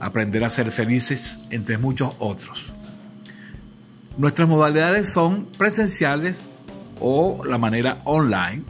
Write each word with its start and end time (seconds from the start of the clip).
aprender 0.00 0.42
a 0.44 0.50
ser 0.50 0.70
felices, 0.72 1.38
entre 1.50 1.78
muchos 1.78 2.12
otros. 2.18 2.66
Nuestras 4.18 4.46
modalidades 4.48 5.10
son 5.12 5.46
presenciales 5.58 6.44
o 7.00 7.44
la 7.44 7.58
manera 7.58 8.00
online 8.04 8.62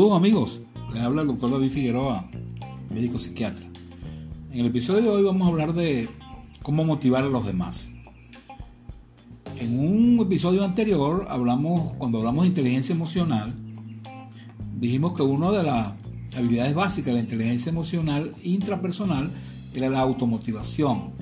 Saludos 0.00 0.16
amigos, 0.16 0.62
les 0.94 1.02
habla 1.02 1.20
el 1.20 1.28
doctor 1.28 1.50
David 1.50 1.72
Figueroa, 1.72 2.26
médico 2.88 3.18
psiquiatra. 3.18 3.66
En 4.50 4.60
el 4.60 4.66
episodio 4.68 5.02
de 5.02 5.08
hoy 5.10 5.22
vamos 5.22 5.46
a 5.46 5.50
hablar 5.50 5.74
de 5.74 6.08
cómo 6.62 6.84
motivar 6.84 7.24
a 7.24 7.28
los 7.28 7.44
demás. 7.44 7.90
En 9.58 9.78
un 9.78 10.18
episodio 10.20 10.64
anterior 10.64 11.26
hablamos, 11.28 11.92
cuando 11.98 12.16
hablamos 12.16 12.44
de 12.44 12.48
inteligencia 12.48 12.94
emocional, 12.94 13.52
dijimos 14.78 15.12
que 15.12 15.20
una 15.20 15.50
de 15.50 15.64
las 15.64 15.92
habilidades 16.34 16.74
básicas 16.74 17.08
de 17.08 17.12
la 17.12 17.20
inteligencia 17.20 17.68
emocional 17.68 18.34
intrapersonal 18.42 19.30
era 19.74 19.90
la 19.90 20.00
automotivación. 20.00 21.12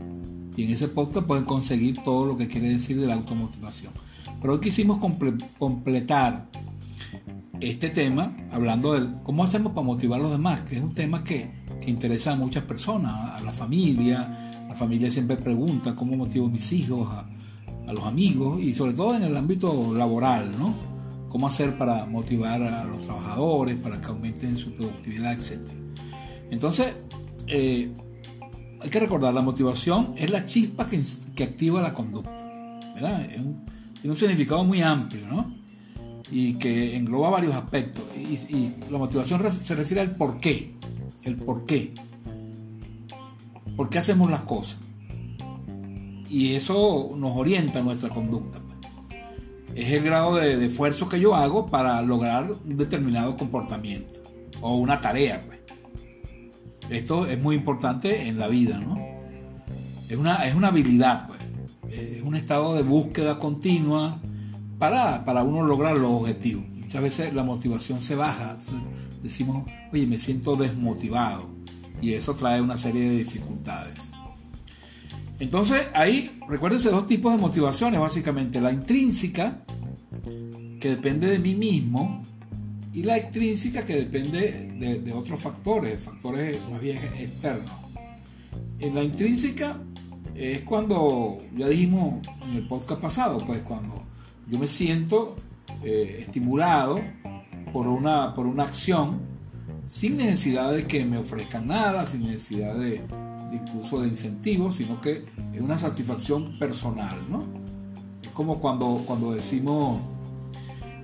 Y 0.57 0.63
en 0.63 0.71
ese 0.71 0.87
podcast 0.87 1.27
pueden 1.27 1.47
conseguir 1.47 2.01
todo 2.05 2.27
lo 2.27 2.37
que 2.37 2.47
quiere 2.47 2.69
decir 2.69 3.01
de 3.01 3.09
la 3.09 3.15
automotivación. 3.15 3.93
Pero 4.41 4.53
hoy 4.53 4.61
quisimos 4.61 5.01
completar 5.59 6.49
este 7.61 7.91
tema, 7.91 8.37
hablando 8.51 8.99
de 8.99 9.23
cómo 9.23 9.45
hacemos 9.45 9.73
para 9.73 9.85
motivar 9.85 10.21
a 10.21 10.23
los 10.23 10.33
demás, 10.33 10.61
que 10.61 10.77
es 10.77 10.83
un 10.83 10.95
tema 10.95 11.25
que, 11.25 11.57
interesa 11.87 12.33
a 12.33 12.37
muchas 12.37 12.65
personas, 12.65 13.33
a 13.33 13.41
la 13.41 13.51
familia. 13.51 14.67
La 14.69 14.75
familia 14.75 15.11
siempre 15.11 15.39
pregunta 15.39 15.97
cómo 15.97 16.19
motivo 16.19 16.45
a 16.45 16.51
mis 16.51 16.71
hijos, 16.73 17.09
a, 17.11 17.27
los 17.91 18.05
amigos 18.05 18.61
y 18.61 18.75
sobre 18.75 18.93
todo 18.93 19.17
en 19.17 19.23
el 19.23 19.35
ámbito 19.35 19.95
laboral, 19.95 20.53
¿no? 20.59 20.75
Cómo 21.31 21.47
hacer 21.47 21.79
para 21.79 22.05
motivar 22.05 22.63
a 22.63 22.85
los 22.85 22.99
trabajadores, 22.99 23.77
para 23.77 23.99
que 23.99 24.07
aumenten 24.09 24.55
su 24.55 24.75
productividad, 24.75 25.33
etc. 25.33 25.67
Entonces, 26.51 26.95
eh, 27.47 27.91
hay 28.83 28.91
que 28.91 29.01
recordar, 29.01 29.33
la 29.33 29.41
motivación 29.41 30.13
es 30.19 30.29
la 30.29 30.45
chispa 30.45 30.87
que, 30.87 31.03
activa 31.43 31.81
la 31.81 31.95
conducta. 31.95 32.45
¿verdad? 32.95 33.27
tiene 33.27 34.13
un 34.13 34.17
significado 34.17 34.63
muy 34.65 34.83
amplio, 34.83 35.27
¿no? 35.27 35.58
Y 36.31 36.55
que 36.55 36.97
engloba 36.97 37.31
varios 37.31 37.55
aspectos. 37.55 38.03
Y, 38.17 38.75
la 38.91 38.99
motivación 38.99 39.43
se 39.63 39.75
refiere 39.75 40.01
al 40.01 40.17
por 40.17 40.39
qué, 40.39 40.75
el 41.25 41.37
por 41.37 41.65
qué. 41.65 41.95
¿Por 43.77 43.89
qué 43.89 43.99
hacemos 43.99 44.31
las 44.31 44.43
cosas? 44.43 44.79
Y 46.29 46.55
eso 46.55 47.11
nos 47.17 47.37
orienta 47.37 47.81
nuestra 47.81 48.11
conducta. 48.11 48.59
Pues. 48.59 49.21
Es 49.75 49.93
el 49.93 50.03
grado 50.03 50.37
de, 50.37 50.67
esfuerzo 50.67 51.09
que 51.09 51.21
yo 51.21 51.35
hago 51.35 51.67
para 51.67 52.03
lograr 52.03 52.51
un 52.51 52.77
determinado 52.77 53.37
comportamiento 53.37 54.21
o 54.61 54.77
una 54.77 55.01
tarea. 55.01 55.43
Pues. 55.47 55.61
Esto 56.91 57.27
es 57.27 57.41
muy 57.41 57.57
importante 57.57 58.29
en 58.29 58.39
la 58.39 58.49
vida, 58.49 58.79
¿no? 58.79 58.99
Es 60.09 60.17
una, 60.17 60.47
es 60.47 60.55
una 60.55 60.69
habilidad, 60.69 61.29
pues. 61.29 61.41
es 61.93 62.23
un 62.23 62.35
estado 62.35 62.75
de 62.75 62.83
búsqueda 62.83 63.39
continua, 63.39 64.21
para, 64.79 65.43
uno 65.43 65.65
lograr 65.65 65.97
los 65.97 66.11
objetivos. 66.11 66.65
Muchas 66.69 67.03
veces 67.03 67.35
la 67.35 67.45
motivación 67.45 68.01
se 68.01 68.15
baja, 68.15 68.57
decimos, 69.23 69.69
oye, 69.93 70.07
me 70.07 70.19
siento 70.19 70.57
desmotivado 70.57 71.49
y 72.01 72.15
eso 72.15 72.35
trae 72.35 72.61
una 72.61 72.77
serie 72.77 73.11
de 73.11 73.19
dificultades. 73.19 74.11
Entonces 75.39 75.83
ahí 75.95 76.41
recuérdense 76.49 76.91
dos 76.91 77.07
tipos 77.07 77.33
de 77.33 77.39
motivaciones, 77.39 78.01
básicamente 78.01 78.61
la 78.61 78.73
intrínseca, 78.73 79.65
que 80.81 80.91
depende 80.91 81.29
de 81.29 81.39
mí 81.39 81.55
mismo, 81.55 82.23
y 82.95 83.03
la 83.03 83.17
extrínseca, 83.17 83.85
que 83.85 83.95
depende 83.97 84.73
de, 84.79 85.01
de 85.01 85.13
otros 85.13 85.39
factores, 85.41 86.03
factores 86.03 86.59
más 86.71 86.81
bien 86.81 86.99
externos. 87.19 87.71
En 88.81 88.95
la 88.95 89.05
intrínseca 89.05 89.81
es 90.35 90.63
cuando, 90.63 91.39
ya 91.57 91.69
dijimos 91.69 92.27
en 92.49 92.57
el 92.57 92.67
podcast 92.67 93.01
pasado, 93.01 93.45
pues 93.45 93.61
cuando 93.63 94.08
yo 94.49 94.59
me 94.59 94.69
siento 94.69 95.37
eh, 95.83 96.19
estimulado 96.21 97.01
por 97.73 97.87
una, 97.87 98.35
por 98.35 98.47
una 98.47 98.65
acción 98.65 99.21
sin 99.87 100.17
necesidad 100.17 100.73
de 100.73 100.87
que 100.87 101.05
me 101.05 101.19
ofrezcan 101.19 101.67
nada, 101.67 102.07
sin 102.07 102.23
necesidad 102.23 102.75
de, 102.75 103.03
incluso 103.53 104.01
de 104.01 104.09
incentivos, 104.09 104.77
sino 104.77 105.01
que 105.01 105.25
es 105.53 105.61
una 105.61 105.79
satisfacción 105.79 106.59
personal, 106.59 107.17
¿no? 107.31 107.45
Es 108.23 108.29
como 108.31 108.61
cuando, 108.61 109.03
cuando 109.07 109.33
decimos, 109.33 110.01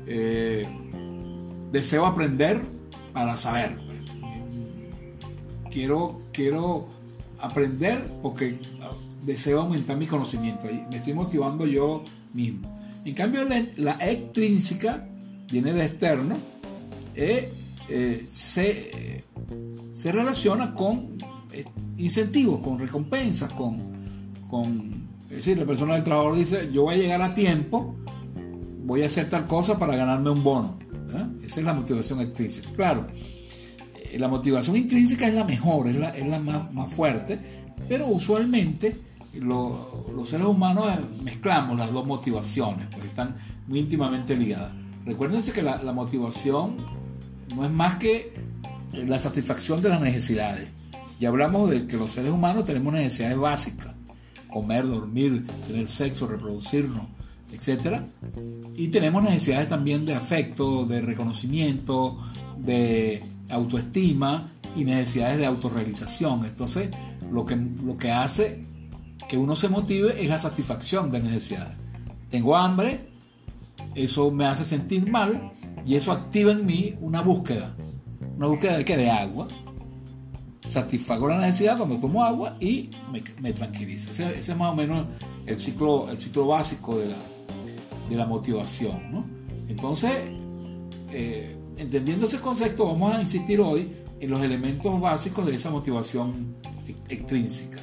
eh, 0.06 0.66
deseo 1.72 2.06
aprender 2.06 2.60
para 3.12 3.36
saber. 3.36 3.76
Quiero, 5.70 6.20
quiero 6.32 6.86
aprender 7.40 8.06
porque 8.22 8.58
deseo 9.22 9.62
aumentar 9.62 9.96
mi 9.96 10.06
conocimiento. 10.06 10.66
Me 10.90 10.96
estoy 10.96 11.14
motivando 11.14 11.66
yo 11.66 12.04
mismo. 12.32 12.73
En 13.04 13.14
cambio, 13.14 13.46
la, 13.76 13.92
extrínseca 14.00 15.06
viene 15.50 15.72
de 15.72 15.84
externo. 15.84 16.36
Eh, 17.14 17.52
eh, 17.88 18.26
se, 18.32 19.22
se, 19.92 20.12
relaciona 20.12 20.72
con 20.72 21.18
eh, 21.52 21.64
incentivos, 21.98 22.60
con 22.60 22.78
recompensas, 22.78 23.52
con, 23.52 23.78
con... 24.48 25.04
Es 25.28 25.36
decir, 25.36 25.58
la 25.58 25.66
persona 25.66 25.94
del 25.94 26.02
trabajador 26.02 26.38
dice, 26.38 26.70
yo 26.72 26.82
voy 26.82 26.94
a 26.94 26.98
llegar 26.98 27.20
a 27.20 27.34
tiempo, 27.34 27.94
voy 28.84 29.02
a 29.02 29.06
hacer 29.06 29.28
tal 29.28 29.46
cosa 29.46 29.78
para 29.78 29.96
ganarme 29.96 30.30
un 30.30 30.42
bono. 30.42 30.78
Esa 31.44 31.60
es 31.60 31.66
la 31.66 31.74
motivación 31.74 32.20
extrínseca. 32.20 32.70
Claro, 32.74 33.06
la 34.18 34.28
motivación 34.28 34.76
intrínseca 34.76 35.28
es 35.28 35.34
la 35.34 35.44
mejor, 35.44 35.88
es 35.88 35.96
la, 35.96 36.10
es 36.10 36.26
la 36.26 36.38
más, 36.38 36.72
más 36.72 36.92
fuerte, 36.92 37.38
pero 37.88 38.06
usualmente 38.06 38.96
los 39.40 40.28
seres 40.28 40.46
humanos 40.46 40.86
mezclamos 41.22 41.78
las 41.78 41.92
dos 41.92 42.06
motivaciones, 42.06 42.86
porque 42.90 43.08
están 43.08 43.36
muy 43.66 43.80
íntimamente 43.80 44.36
ligadas. 44.36 44.72
Recuérdense 45.04 45.52
que 45.52 45.62
la, 45.62 45.92
motivación 45.92 46.76
no 47.54 47.64
es 47.64 47.70
más 47.70 47.96
que 47.96 48.32
la 49.06 49.18
satisfacción 49.18 49.82
de 49.82 49.90
las 49.90 50.00
necesidades. 50.00 50.68
Ya 51.20 51.28
hablamos 51.28 51.70
de 51.70 51.86
que 51.86 51.96
los 51.96 52.10
seres 52.10 52.32
humanos 52.32 52.64
tenemos 52.64 52.92
necesidades 52.92 53.36
básicas, 53.36 53.94
comer, 54.50 54.86
dormir, 54.86 55.46
tener 55.66 55.88
sexo, 55.88 56.26
reproducirnos, 56.26 57.06
etc. 57.52 58.00
Y 58.76 58.88
tenemos 58.88 59.22
necesidades 59.22 59.68
también 59.68 60.06
de 60.06 60.14
afecto, 60.14 60.86
de 60.86 61.00
reconocimiento, 61.00 62.18
de 62.58 63.22
autoestima 63.50 64.52
y 64.74 64.84
necesidades 64.84 65.38
de 65.38 65.46
autorrealización. 65.46 66.46
Entonces, 66.46 66.88
lo 67.30 67.44
que, 67.44 67.56
lo 67.56 67.96
que 67.96 68.10
hace 68.10 68.73
que 69.28 69.38
uno 69.38 69.56
se 69.56 69.68
motive 69.68 70.22
es 70.22 70.28
la 70.28 70.38
satisfacción 70.38 71.10
de 71.10 71.22
necesidades. 71.22 71.76
Tengo 72.30 72.56
hambre, 72.56 73.08
eso 73.94 74.30
me 74.30 74.46
hace 74.46 74.64
sentir 74.64 75.08
mal 75.08 75.52
y 75.86 75.94
eso 75.94 76.12
activa 76.12 76.52
en 76.52 76.66
mí 76.66 76.96
una 77.00 77.22
búsqueda. 77.22 77.74
Una 78.36 78.48
búsqueda 78.48 78.78
de 78.78 78.84
que 78.84 78.96
de 78.96 79.10
agua. 79.10 79.48
Satisfago 80.66 81.28
la 81.28 81.38
necesidad 81.38 81.76
cuando 81.76 81.98
tomo 81.98 82.24
agua 82.24 82.56
y 82.58 82.90
me, 83.12 83.22
me 83.40 83.52
tranquilizo. 83.52 84.10
Ese, 84.10 84.38
es 84.38 84.56
más 84.56 84.72
o 84.72 84.74
menos 84.74 85.06
el 85.46 85.58
ciclo, 85.58 86.10
el 86.10 86.18
ciclo 86.18 86.46
básico 86.46 86.98
de 86.98 87.08
la, 87.08 87.16
de 88.08 88.16
la 88.16 88.26
motivación. 88.26 89.12
¿no? 89.12 89.24
Entonces, 89.68 90.12
eh, 91.12 91.56
entendiendo 91.76 92.26
ese 92.26 92.40
concepto, 92.40 92.86
vamos 92.86 93.14
a 93.14 93.20
insistir 93.20 93.60
hoy 93.60 93.92
en 94.20 94.30
los 94.30 94.42
elementos 94.42 94.98
básicos 95.00 95.46
de 95.46 95.54
esa 95.54 95.70
motivación 95.70 96.56
extrínseca. 97.08 97.80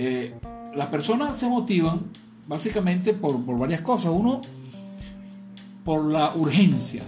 Eh, 0.00 0.32
las 0.76 0.86
personas 0.86 1.34
se 1.36 1.48
motivan 1.48 2.02
básicamente 2.46 3.14
por, 3.14 3.44
varias 3.58 3.80
cosas. 3.80 4.12
Uno, 4.14 4.42
por 5.84 6.04
la 6.04 6.34
urgencia. 6.36 7.02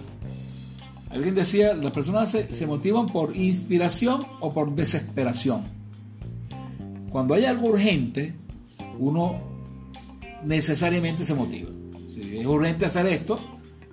Alguien 1.09 1.33
decía, 1.35 1.73
las 1.73 1.93
personas 1.93 2.31
se, 2.31 2.67
motivan 2.67 3.05
por 3.05 3.35
inspiración 3.35 4.25
o 4.41 4.53
por 4.53 4.75
desesperación. 4.75 5.61
Cuando 7.09 7.33
hay 7.33 7.45
algo 7.45 7.69
urgente, 7.69 8.33
uno 8.99 9.35
necesariamente 10.43 11.23
se 11.23 11.33
motiva. 11.33 11.69
Si 12.13 12.39
es 12.39 12.45
urgente 12.45 12.85
hacer 12.85 13.05
esto, 13.05 13.39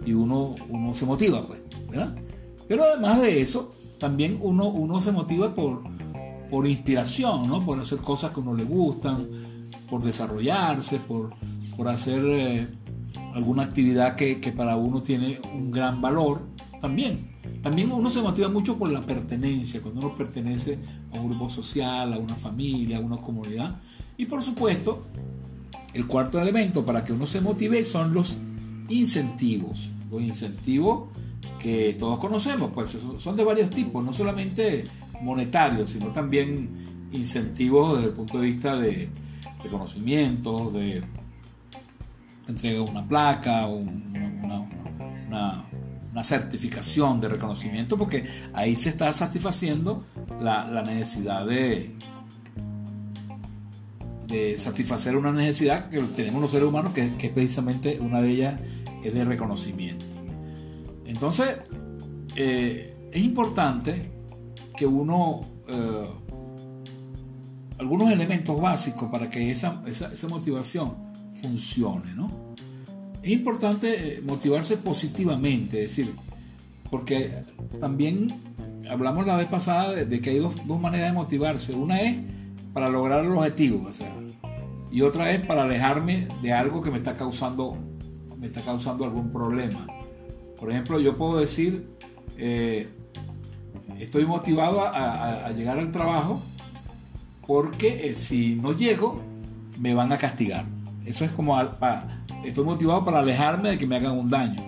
y 0.04 0.12
uno, 0.12 0.56
uno 0.68 0.92
se 0.94 1.06
motiva, 1.06 1.46
pues, 1.46 1.60
Pero 2.66 2.82
además 2.82 3.20
de 3.20 3.42
eso, 3.42 3.72
también 4.00 4.38
uno, 4.40 4.66
uno 4.68 5.00
se 5.00 5.12
motiva 5.12 5.54
por, 5.54 5.82
por 6.50 6.66
inspiración, 6.66 7.48
¿no? 7.48 7.64
por 7.64 7.78
hacer 7.78 7.98
cosas 7.98 8.32
que 8.32 8.40
uno 8.40 8.54
le 8.54 8.64
gustan, 8.64 9.26
por 9.88 10.02
desarrollarse, 10.02 10.98
por, 10.98 11.34
por 11.76 11.88
hacer 11.88 12.22
eh, 12.24 12.66
alguna 13.34 13.64
actividad 13.64 14.14
que, 14.14 14.36
para 14.56 14.76
uno 14.76 15.02
tiene 15.02 15.40
un 15.54 15.70
gran 15.70 16.00
valor 16.00 16.42
también. 16.80 17.36
También 17.62 17.90
uno 17.90 18.10
se 18.10 18.22
motiva 18.22 18.48
mucho 18.48 18.76
por 18.76 18.90
la 18.90 19.04
pertenencia, 19.04 19.80
cuando 19.80 20.00
uno 20.00 20.16
pertenece 20.16 20.78
a 21.14 21.20
un 21.20 21.30
grupo 21.30 21.50
social, 21.50 22.12
a 22.12 22.18
una 22.18 22.36
familia, 22.36 22.98
a 22.98 23.00
una 23.00 23.16
comunidad. 23.16 23.80
Y 24.16 24.26
por 24.26 24.42
supuesto, 24.42 25.04
el 25.94 26.06
cuarto 26.06 26.40
elemento 26.40 26.84
para 26.84 27.04
que 27.04 27.12
uno 27.12 27.26
se 27.26 27.40
motive 27.40 27.84
son 27.84 28.12
los 28.14 28.36
incentivos. 28.88 29.88
Los 30.10 30.22
incentivos 30.22 31.08
que 31.58 31.96
todos 31.98 32.18
conocemos, 32.18 32.70
pues 32.72 32.96
son 33.18 33.36
de 33.36 33.44
varios 33.44 33.70
tipos, 33.70 34.04
no 34.04 34.12
solamente 34.12 34.84
monetarios, 35.20 35.90
sino 35.90 36.12
también 36.12 37.08
incentivos 37.12 37.96
desde 37.96 38.08
el 38.08 38.14
punto 38.14 38.40
de 38.40 38.46
vista 38.46 38.76
de, 38.76 39.08
conocimiento, 39.70 40.70
de 40.70 41.02
entrega 42.46 42.82
una 42.82 43.06
placa, 43.06 43.66
una, 43.66 43.94
certificación 46.24 47.20
de 47.20 47.28
reconocimiento, 47.28 47.96
porque 47.96 48.24
ahí 48.52 48.74
se 48.74 48.88
está 48.88 49.12
satisfaciendo 49.12 50.04
la, 50.40 50.82
necesidad 50.82 51.46
de, 51.46 51.94
de 54.26 54.58
satisfacer 54.58 55.16
una 55.16 55.30
necesidad 55.30 55.88
que 55.88 56.00
tenemos 56.00 56.42
los 56.42 56.50
seres 56.50 56.66
humanos, 56.66 56.92
que, 56.92 57.14
que, 57.16 57.28
precisamente 57.28 57.98
una 58.00 58.20
de 58.20 58.30
ellas 58.30 58.60
es 59.04 59.14
de 59.14 59.24
reconocimiento. 59.24 60.04
Entonces, 61.06 61.60
eh, 62.34 63.10
es 63.12 63.22
importante 63.22 64.17
que 64.78 64.86
uno, 64.86 65.40
eh, 65.66 66.08
algunos 67.78 68.12
elementos 68.12 68.60
básicos 68.60 69.10
para 69.10 69.28
que 69.28 69.50
esa, 69.50 69.82
esa, 69.86 70.28
motivación 70.28 70.94
funcione, 71.42 72.14
¿no? 72.14 72.54
Es 73.20 73.32
importante 73.32 74.18
eh, 74.18 74.22
motivarse 74.22 74.76
positivamente, 74.76 75.82
es 75.84 75.96
decir, 75.96 76.14
porque 76.88 77.42
también 77.80 78.40
hablamos 78.88 79.26
la 79.26 79.36
vez 79.36 79.48
pasada 79.48 79.92
de, 79.92 80.20
que 80.20 80.30
hay 80.30 80.38
dos, 80.38 80.54
dos, 80.64 80.80
maneras 80.80 81.08
de 81.08 81.14
motivarse. 81.14 81.74
Una 81.74 82.00
es 82.00 82.16
para 82.72 82.88
lograr 82.88 83.24
el 83.24 83.32
objetivo, 83.32 83.90
y 84.92 85.02
otra 85.02 85.32
es 85.32 85.40
para 85.40 85.64
alejarme 85.64 86.28
de 86.40 86.52
algo 86.52 86.80
que 86.80 86.92
me 86.92 86.98
está 86.98 87.14
causando, 87.14 87.76
me 88.38 88.46
está 88.46 88.62
causando 88.62 89.04
algún 89.04 89.32
problema. 89.32 89.88
Por 90.56 90.70
ejemplo, 90.70 91.00
yo 91.00 91.16
puedo 91.16 91.40
decir, 91.40 91.88
eh, 92.36 92.88
estoy 93.98 94.24
motivado 94.24 94.80
a, 94.80 95.50
llegar 95.50 95.78
al 95.78 95.90
trabajo 95.90 96.40
porque 97.46 98.08
eh, 98.08 98.14
si 98.14 98.56
no 98.56 98.72
llego 98.72 99.22
me 99.78 99.94
van 99.94 100.12
a 100.12 100.18
castigar. 100.18 100.64
Eso 101.04 101.24
es 101.24 101.30
como, 101.30 101.58
estoy 102.44 102.64
motivado 102.64 103.04
para 103.04 103.20
alejarme 103.20 103.70
de 103.70 103.78
que 103.78 103.86
me 103.86 103.96
hagan 103.96 104.18
un 104.18 104.28
daño. 104.28 104.62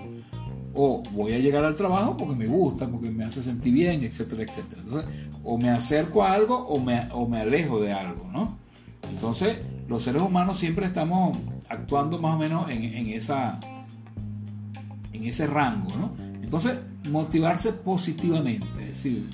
O 0.73 1.03
voy 1.13 1.33
a 1.33 1.39
llegar 1.39 1.65
al 1.65 1.75
trabajo 1.75 2.17
porque 2.17 2.35
me 2.35 2.47
gusta, 2.47 2.87
porque 2.87 3.11
me 3.11 3.25
hace 3.25 3.43
sentir 3.43 3.75
bien, 3.75 4.05
etcétera, 4.05 4.45
etcétera. 4.45 4.83
o 5.43 5.59
me 5.59 5.69
acerco 5.69 6.23
a 6.23 6.33
algo 6.33 6.57
o 6.57 6.81
me, 6.81 7.01
o 7.13 7.29
me 7.29 7.41
alejo 7.41 7.81
de 7.81 7.93
algo, 7.93 8.27
¿no? 8.33 8.57
Entonces, 9.11 9.59
los 9.89 10.03
seres 10.05 10.23
humanos 10.23 10.59
siempre 10.59 10.87
estamos 10.87 11.37
actuando 11.69 12.19
más 12.19 12.37
o 12.37 12.39
menos 12.39 12.71
en, 12.71 12.85
en 12.85 13.09
esa, 13.09 13.59
en 15.13 15.25
ese 15.25 15.47
rango, 15.47 15.91
¿no? 15.97 16.30
Entonces, 16.51 16.81
motivarse 17.09 17.73
positivamente, 17.75 18.67
es 18.81 18.89
decir, 18.89 19.25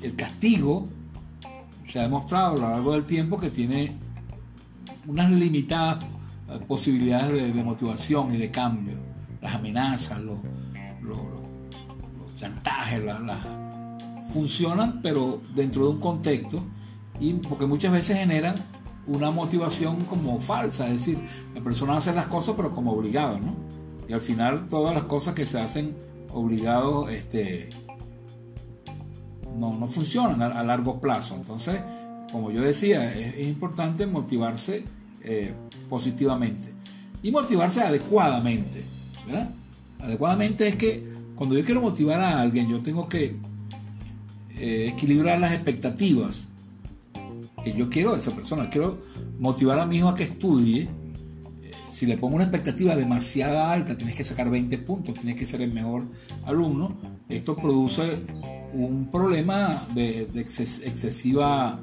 el 0.00 0.14
castigo 0.14 0.86
se 1.88 1.98
ha 1.98 2.02
demostrado 2.02 2.52
a 2.52 2.54
lo 2.54 2.70
largo 2.70 2.92
del 2.92 3.04
tiempo 3.04 3.36
que 3.36 3.50
tiene 3.50 3.96
unas 5.08 5.28
limitadas 5.32 6.04
eh, 6.04 6.60
posibilidades 6.68 7.52
de, 7.52 7.64
motivación 7.64 8.32
y 8.32 8.36
de 8.36 8.52
cambio. 8.52 8.94
Las 9.42 9.56
amenazas, 9.56 10.20
los, 10.20 10.38
chantajes, 12.36 13.02
funcionan, 14.32 15.02
pero 15.02 15.42
dentro 15.52 15.86
de 15.86 15.90
un 15.94 15.98
contexto, 15.98 16.62
y 17.18 17.32
porque 17.32 17.66
muchas 17.66 17.90
veces 17.90 18.18
generan 18.18 18.54
una 19.08 19.32
motivación 19.32 20.04
como 20.04 20.38
falsa, 20.38 20.86
es 20.86 20.92
decir, 20.92 21.18
la 21.56 21.60
persona 21.60 21.96
hace 21.96 22.12
las 22.12 22.28
cosas 22.28 22.54
pero 22.56 22.72
como 22.72 22.92
obligado, 22.92 23.40
¿no? 23.40 23.77
Y 24.08 24.12
al 24.12 24.20
final 24.20 24.68
todas 24.68 24.94
las 24.94 25.04
cosas 25.04 25.34
que 25.34 25.46
se 25.46 25.60
hacen 25.60 25.94
obligados 26.32 27.10
este, 27.10 27.68
no, 29.56 29.76
no 29.76 29.86
funcionan 29.86 30.40
a, 30.40 30.62
largo 30.62 31.00
plazo. 31.00 31.36
Entonces, 31.36 31.80
como 32.32 32.50
yo 32.50 32.62
decía, 32.62 33.12
es, 33.14 33.46
importante 33.46 34.06
motivarse 34.06 34.84
eh, 35.22 35.52
positivamente 35.88 36.72
y 37.22 37.30
motivarse 37.30 37.80
adecuadamente. 37.82 38.82
Adecuadamente 40.00 40.68
es 40.68 40.76
que 40.76 41.06
cuando 41.34 41.56
yo 41.56 41.64
quiero 41.64 41.80
motivar 41.80 42.20
a 42.20 42.40
alguien, 42.40 42.68
yo 42.68 42.80
tengo 42.80 43.08
que 43.08 43.36
eh, 44.58 44.90
equilibrar 44.92 45.38
las 45.38 45.52
expectativas 45.52 46.48
que 47.62 47.72
yo 47.74 47.88
quiero 47.90 48.12
de 48.12 48.18
esa 48.18 48.32
persona. 48.32 48.70
Quiero 48.70 48.98
motivar 49.38 49.78
a 49.78 49.86
mi 49.86 49.96
hijo 49.96 50.08
a 50.08 50.14
que 50.14 50.24
estudie. 50.24 50.88
Si 51.90 52.06
le 52.06 52.18
pongo 52.18 52.36
una 52.36 52.44
expectativa 52.44 52.94
demasiado 52.94 53.64
alta, 53.64 53.96
tienes 53.96 54.14
que 54.14 54.24
sacar 54.24 54.50
20 54.50 54.78
puntos, 54.78 55.14
tienes 55.14 55.36
que 55.36 55.46
ser 55.46 55.62
el 55.62 55.72
mejor 55.72 56.04
alumno. 56.44 56.96
Esto 57.28 57.56
produce 57.56 58.24
un 58.74 59.10
problema 59.10 59.86
de, 59.94 60.28
excesiva 60.34 61.80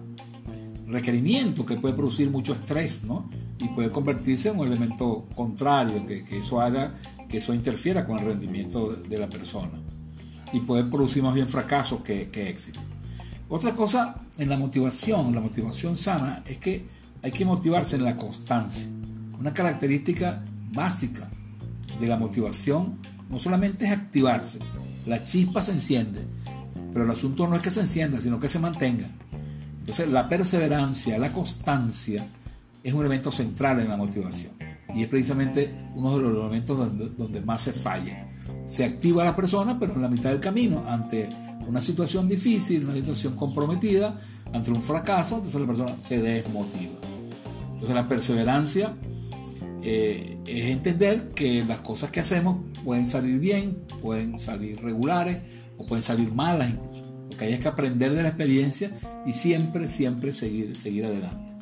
requerimiento 0.88 1.65
que 1.65 1.77
puede 1.77 1.95
producir 1.95 2.29
mucho 2.29 2.53
estrés, 2.53 3.03
¿no? 3.03 3.29
Y 3.59 3.67
puede 3.69 3.89
convertirse 3.89 4.50
en 4.50 4.59
un 4.59 4.67
elemento 4.67 5.27
contrario, 5.35 6.05
que, 6.05 6.24
eso 6.38 6.62
haga, 6.62 6.93
que 7.27 7.38
eso 7.38 7.53
interfiera 7.53 8.05
con 8.05 8.19
el 8.19 8.25
rendimiento 8.25 8.91
de, 8.91 9.17
la 9.17 9.27
persona. 9.27 9.81
Y 10.53 10.59
puede 10.59 10.83
producir 10.83 11.24
más 11.24 11.33
bien 11.33 11.47
fracaso 11.47 12.03
que, 12.03 12.29
que 12.29 12.50
éxito. 12.50 12.79
Otra 13.50 13.71
cosa 13.74 14.15
en 14.38 14.50
la 14.50 14.57
motivación, 14.57 15.33
la 15.33 15.41
motivación 15.41 15.95
sana, 15.95 16.43
es 16.45 16.57
que 16.59 16.85
hay 17.24 17.31
que 17.31 17.45
motivarse 17.45 17.95
en 17.95 18.03
la 18.03 18.15
constancia. 18.15 18.85
Una 19.39 19.54
característica 19.54 20.44
básica 20.74 21.30
de 22.00 22.08
la 22.08 22.18
motivación 22.18 23.00
no 23.30 23.39
solamente 23.39 23.86
es 23.86 23.92
activarse, 23.92 24.60
la 25.06 25.24
chispa 25.24 25.62
se 25.62 25.72
enciende, 25.72 26.22
pero 26.92 27.06
el 27.06 27.12
asunto 27.12 27.48
no 27.48 27.56
es 27.56 27.62
que 27.62 27.72
se 27.72 27.82
encienda, 27.82 28.20
sino 28.22 28.39
que 28.39 28.48
se 28.48 28.60
mantenga. 28.60 29.08
Entonces, 29.80 30.08
la 30.08 30.27
perseverancia, 30.27 31.18
la 31.18 31.32
constancia, 31.32 32.27
es 32.84 32.94
un 32.94 33.01
elemento 33.01 33.32
central 33.32 33.80
en 33.80 33.89
la 33.89 33.98
motivación. 33.98 34.54
Y 34.96 35.01
es 35.04 35.08
precisamente 35.08 35.88
uno 35.94 36.15
de 36.15 36.24
los 36.24 36.38
elementos 36.39 36.77
donde, 37.18 37.42
más 37.42 37.63
se 37.63 37.74
falla. 37.74 38.27
Se 38.65 38.86
activa 38.86 39.24
la 39.24 39.36
persona, 39.36 39.77
pero 39.80 39.94
en 39.94 40.01
la 40.01 40.08
mitad 40.08 40.30
del 40.30 40.39
camino, 40.39 40.84
ante 40.88 41.30
una 41.68 41.82
situación 41.82 42.27
difícil, 42.27 42.86
una 42.86 42.96
situación 42.96 43.36
comprometida, 43.36 44.18
ante 44.54 44.72
un 44.72 44.82
fracaso, 44.82 45.36
entonces 45.36 45.62
la 45.62 45.68
persona 45.68 46.00
se 46.00 46.22
desmotiva. 46.22 47.00
Entonces 47.72 47.94
la 47.94 48.08
perseverancia 48.08 48.96
eh, 49.88 50.39
es 50.48 50.65
entender 50.65 51.30
que 51.30 51.63
las 51.63 51.77
cosas 51.82 52.10
que 52.10 52.20
hacemos 52.20 52.58
pueden 52.84 53.06
salir 53.06 53.38
bien, 53.38 53.84
pueden 54.01 54.39
salir 54.39 54.82
regulares, 54.82 55.38
o 55.77 55.86
pueden 55.86 56.01
salir 56.01 56.34
malas 56.34 56.72
incluso. 56.72 57.04
Lo 57.30 57.38
que 57.38 57.46
hay 57.46 57.54
es 57.54 57.60
que 57.60 57.68
aprender 57.68 58.15
de 58.15 58.24
la 58.24 58.30
experiencia 58.30 58.89
y 59.27 59.34
siempre, 59.34 59.88
siempre 59.88 60.34
seguir, 60.34 60.75
seguir 60.75 61.06
adelante. 61.06 61.54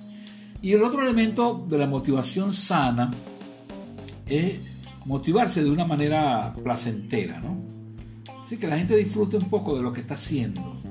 Y 0.61 0.71
el 0.71 0.83
otro 0.83 1.01
elemento 1.01 1.65
de 1.67 1.77
la 1.77 1.85
motivación 1.85 2.53
sana 2.53 3.11
es 4.25 4.53
motivarse 5.03 5.61
de 5.61 5.69
una 5.69 5.83
manera 5.83 6.53
placentera, 6.63 7.41
¿no? 7.41 7.61
Así 8.41 8.55
que 8.55 8.67
la 8.67 8.77
gente 8.77 8.95
disfrute 8.95 9.35
un 9.35 9.49
poco 9.49 9.75
de 9.75 9.81
lo 9.81 9.91
que 9.91 9.99
está 9.99 10.13
haciendo. 10.13 10.81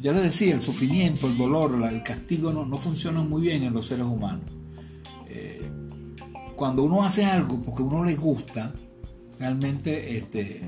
Ya 0.00 0.10
les 0.10 0.22
decía, 0.22 0.52
el 0.52 0.60
sufrimiento, 0.60 1.28
el 1.28 1.38
dolor, 1.38 1.80
el 1.88 2.02
castigo 2.02 2.52
no, 2.52 2.66
no 2.66 2.76
funcionan 2.76 3.28
muy 3.28 3.42
bien 3.42 3.62
en 3.62 3.72
los 3.72 3.86
seres 3.86 4.06
humanos. 4.06 4.55
Cuando 6.56 6.82
uno 6.82 7.04
hace 7.04 7.24
algo 7.24 7.60
porque 7.60 7.82
uno 7.82 8.04
le 8.04 8.16
gusta, 8.16 8.72
realmente 9.38 10.16
este, 10.16 10.62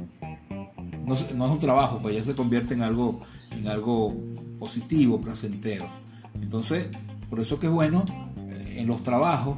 no, 1.05 1.15
es 1.15 1.33
un 1.33 1.59
trabajo, 1.59 1.99
pues 2.03 2.15
ya 2.15 2.25
se 2.25 2.35
convierte 2.35 2.75
en 2.75 2.83
algo, 2.83 3.21
en 3.53 3.67
algo 3.67 4.15
positivo, 4.59 5.21
placentero. 5.21 5.89
Entonces, 6.35 6.87
por 7.31 7.41
eso 7.41 7.59
que 7.59 7.67
es 7.67 7.73
bueno 7.73 8.05
eh, 8.37 8.77
en 8.79 8.87
los 8.87 9.03
trabajos 9.03 9.57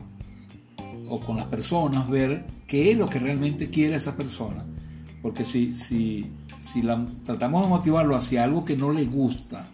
o 1.08 1.20
con 1.20 1.36
las 1.36 1.46
personas 1.46 2.08
ver 2.08 2.44
qué 2.66 2.92
es 2.92 2.98
lo 2.98 3.08
que 3.08 3.18
realmente 3.18 3.68
quiere 3.68 3.96
esa 3.96 4.16
persona. 4.16 4.64
Porque 5.22 5.44
si, 5.44 5.76
si, 5.76 6.30
si 6.60 6.82
tratamos 7.24 7.62
de 7.62 7.68
motivarlo 7.68 8.16
hacia 8.16 8.44
algo 8.44 8.64
que 8.64 8.76
no 8.76 8.92
le 8.92 9.04
gusta, 9.04 9.66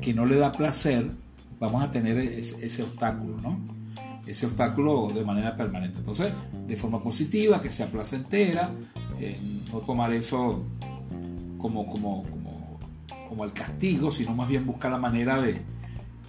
que 0.00 0.14
no 0.14 0.24
le 0.24 0.36
da 0.36 0.52
placer, 0.52 1.10
vamos 1.60 1.82
a 1.82 1.90
tener 1.90 2.18
ese, 2.18 2.82
obstáculo, 2.82 3.40
¿no? 3.40 3.58
Ese 4.26 4.46
obstáculo 4.46 5.08
de 5.14 5.24
manera 5.24 5.56
permanente. 5.56 5.98
Entonces, 5.98 6.32
de 6.66 6.76
forma 6.76 7.02
positiva, 7.02 7.60
que 7.60 7.70
sea 7.70 7.86
placentera, 7.86 8.72
eh, 9.20 9.38
no 9.72 9.78
tomar 9.78 10.12
eso 10.12 10.64
como, 11.58 11.86
como, 11.86 12.22
como, 12.24 12.78
como 13.28 13.44
el 13.44 13.52
castigo, 13.52 14.10
sino 14.10 14.34
más 14.34 14.48
bien 14.48 14.66
buscar 14.66 14.90
la 14.90 14.98
manera 14.98 15.40
de, 15.40 15.62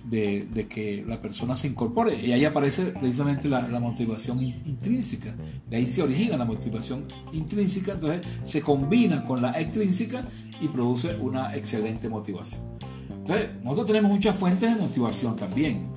de, 0.09 0.67
que 0.67 1.03
la 1.07 1.21
persona 1.21 1.55
se 1.55 1.67
incorpore. 1.67 2.15
Y 2.15 2.31
ahí 2.31 2.45
aparece 2.45 2.85
precisamente 2.87 3.47
la, 3.49 3.79
motivación 3.79 4.41
intrínseca. 4.41 5.35
De 5.69 5.77
ahí 5.77 5.87
se 5.87 6.01
origina 6.01 6.37
la 6.37 6.45
motivación 6.45 7.05
intrínseca, 7.31 7.93
entonces 7.93 8.21
se 8.43 8.61
combina 8.61 9.25
con 9.25 9.41
la 9.41 9.59
extrínseca 9.59 10.23
y 10.61 10.67
produce 10.67 11.15
una 11.15 11.55
excelente 11.55 12.09
motivación. 12.09 12.61
Entonces, 13.09 13.49
nosotros 13.63 13.87
tenemos 13.87 14.11
muchas 14.11 14.35
fuentes 14.35 14.73
de 14.73 14.81
motivación 14.81 15.35
también. 15.35 15.96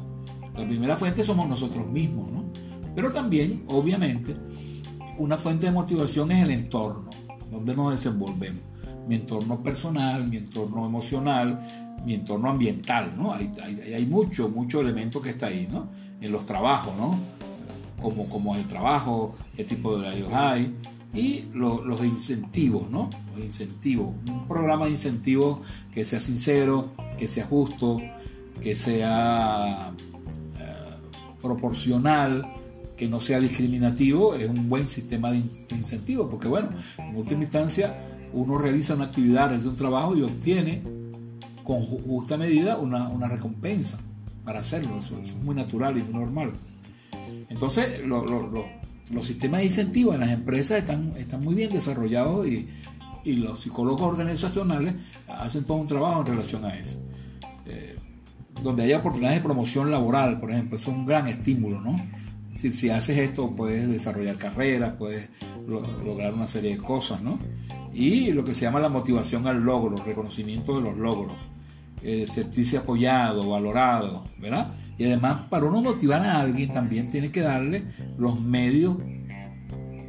La 0.57 0.66
primera 0.66 0.97
fuente 0.97 1.25
somos 1.25 1.49
nosotros 1.49 1.87
mismos, 1.87 2.30
¿no? 2.30 2.45
Pero 2.95 3.12
también, 3.12 3.64
obviamente, 3.69 4.37
una 5.19 5.37
fuente 5.37 5.66
de 5.66 5.73
motivación 5.73 6.33
es 6.33 6.42
el 6.42 6.50
entorno, 6.50 7.11
donde 7.50 7.75
nos 7.75 7.92
desenvolvemos 7.92 8.71
mi 9.07 9.16
entorno 9.16 9.61
personal, 9.62 10.28
mi 10.28 10.37
entorno 10.37 10.87
emocional, 10.87 11.61
mi 12.04 12.14
entorno 12.14 12.50
ambiental, 12.50 13.12
¿no? 13.16 13.33
Hay, 13.33 13.50
hay, 13.62 13.95
hay 13.95 14.07
mucho, 14.07 14.49
mucho 14.49 14.80
elemento 14.80 15.21
que 15.21 15.30
está 15.30 15.47
ahí, 15.47 15.69
¿no? 15.71 15.88
En 16.21 16.30
los 16.30 16.47
trabajos, 16.47 16.95
¿no? 16.97 17.19
Como, 18.00 18.28
como 18.28 18.54
el 18.54 18.66
trabajo, 18.66 19.35
qué 19.57 19.64
tipo 19.64 19.99
de 19.99 20.07
horarios 20.07 20.33
hay 20.33 20.75
y 21.12 21.47
los 21.52 22.04
incentivos, 22.04 22.88
¿no? 22.88 23.11
Los 23.35 23.45
incentivos. 23.45 24.14
Un 24.28 24.47
programa 24.47 24.85
de 24.85 24.92
incentivos 24.92 25.59
que 25.92 26.04
sea 26.04 26.21
sincero, 26.21 26.92
que 27.19 27.26
sea 27.26 27.47
justo, 27.47 28.00
que 28.62 28.76
sea 28.76 29.92
proporcional, 31.40 32.47
que 33.00 33.09
no 33.09 33.18
sea 33.18 33.40
discriminativo, 33.40 34.35
es 34.35 34.47
un 34.47 34.68
buen 34.68 34.87
sistema 34.87 35.32
de, 35.32 35.42
incentivos, 35.70 36.28
porque 36.30 36.49
bueno, 36.49 36.68
en 36.99 37.16
última 37.16 37.44
instancia 37.44 37.97
uno 38.35 38.59
realiza 38.59 38.94
una 38.94 39.06
actividad, 39.06 39.49
realiza 39.49 39.70
un 39.70 39.76
trabajo 39.76 40.14
y 40.14 40.23
obtiene 40.23 40.82
con 41.64 41.82
justa 41.87 42.37
medida 42.37 42.76
una, 42.76 43.28
recompensa 43.28 43.99
para 44.44 44.61
hacerlo. 44.61 44.99
Eso, 44.99 45.18
es 45.23 45.35
muy 45.37 45.54
natural 45.54 45.97
y 45.97 46.02
muy 46.02 46.20
normal. 46.20 46.52
Entonces, 47.49 48.04
los 48.06 49.26
sistemas 49.26 49.61
de 49.61 49.66
incentivos 49.66 50.14
en 50.14 50.20
las 50.20 50.30
empresas 50.30 50.78
están, 50.78 51.14
están 51.16 51.42
muy 51.42 51.54
bien 51.54 51.73
desarrollados 51.73 52.47
y, 52.47 52.68
los 53.25 53.61
psicólogos 53.61 54.00
organizacionales 54.00 54.94
hacen 55.28 55.64
todo 55.64 55.76
un 55.76 55.87
trabajo 55.87 56.20
en 56.23 56.26
relación 56.26 56.64
a 56.64 56.75
eso. 56.75 56.97
Eh, 58.61 58.62
donde 58.62 58.85
hay 58.85 58.93
oportunidades 58.95 59.38
de 59.38 59.45
promoción 59.45 59.90
laboral, 59.90 60.38
por 60.40 60.50
ejemplo, 60.50 60.76
es 60.76 60.87
un 60.87 61.07
gran 61.07 61.26
estímulo, 61.29 61.81
¿no? 61.81 61.97
Si, 62.55 62.90
haces 62.90 63.17
esto, 63.17 63.50
puedes 63.57 63.88
desarrollar 63.88 64.37
carreras, 64.37 64.95
puedes 64.99 65.31
lograr 66.05 66.35
una 66.35 66.49
serie 66.49 66.73
de 66.73 66.79
cosas, 66.79 67.23
¿no? 67.23 67.38
y 67.93 68.33
lo 68.33 68.45
que 68.45 68.55
se 68.55 68.62
llama 68.62 68.81
la 68.81 68.88
motivación 68.88 69.47
al 69.47 69.61
logro, 69.61 69.97
reconocimiento 69.97 70.76
de 70.76 70.83
los 70.83 70.97
logros, 70.97 71.37
eh, 72.02 72.26
sentirse 72.33 72.79
apoyado, 72.79 73.49
valorado, 73.49 74.25
¿verdad? 74.38 74.73
Y 74.97 75.05
además, 75.05 75.43
para 75.50 75.67
uno 75.67 75.83
motivar 75.83 76.23
a 76.23 76.40
alguien 76.40 76.73
también 76.73 77.09
tiene 77.09 77.31
que 77.31 77.40
darle 77.40 77.85
los 78.17 78.40
medios 78.40 78.97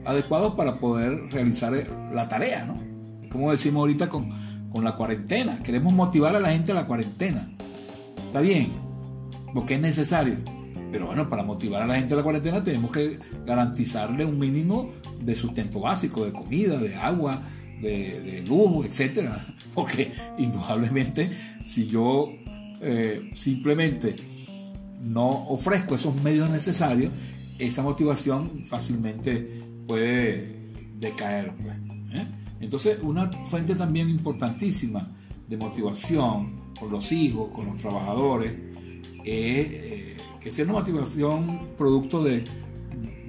adecuados 0.06 0.54
para 0.54 0.76
poder 0.76 1.32
realizar 1.32 1.74
la 2.14 2.28
tarea, 2.28 2.66
¿no? 2.66 2.80
Como 3.30 3.52
decimos 3.52 3.82
ahorita 3.82 4.10
con, 4.10 4.30
con 4.70 4.84
la 4.84 4.96
cuarentena, 4.96 5.62
queremos 5.64 5.94
motivar 5.94 6.36
a 6.36 6.40
la 6.40 6.52
gente 6.52 6.72
a 6.72 6.76
la 6.76 6.86
cuarentena. 6.86 7.50
Está 8.32 8.40
bien, 8.40 8.72
porque 9.54 9.74
es 9.74 9.82
necesario. 9.82 10.38
Pero 10.90 11.08
bueno, 11.08 11.28
para 11.28 11.44
motivar 11.44 11.82
a 11.82 11.86
la 11.86 11.96
gente 11.96 12.14
a 12.14 12.18
la 12.18 12.24
cuarentena 12.24 12.64
tenemos 12.64 12.90
que 12.90 13.20
garantizarle 13.46 14.24
un 14.24 14.40
mínimo 14.40 14.90
de 15.20 15.36
sustento 15.36 15.82
básico, 15.82 16.24
de 16.24 16.32
comida, 16.32 16.78
de 16.78 16.96
agua, 16.96 17.44
de, 17.82 18.42
lujo, 18.48 18.86
etcétera. 18.86 19.54
Porque 19.76 20.14
indudablemente, 20.38 21.30
si 21.66 21.88
yo 21.88 22.30
eh, 22.80 23.32
simplemente 23.36 24.16
no 25.02 25.50
ofrezco 25.50 25.96
esos 25.96 26.16
medios 26.24 26.50
necesarios, 26.50 27.12
esa 27.60 27.84
motivación 27.84 28.64
fácilmente 28.66 29.62
puede 29.86 30.72
decaer. 30.98 31.54
Pues, 31.58 31.76
¿eh? 32.14 32.28
Entonces, 32.62 32.98
una 33.02 33.30
fuente 33.48 33.76
también 33.76 34.10
importantísima 34.10 35.06
de 35.50 35.58
motivación 35.58 36.61
con 36.82 36.92
los 36.92 37.12
hijos, 37.12 37.52
con 37.52 37.68
los 37.68 37.78
trabajadores, 37.78 38.54
es 39.24 39.68
eh, 39.68 40.18
que 40.40 40.50
sea 40.50 40.66
una 40.66 40.74
motivación 40.74 41.70
producto 41.78 42.24
de, 42.24 42.44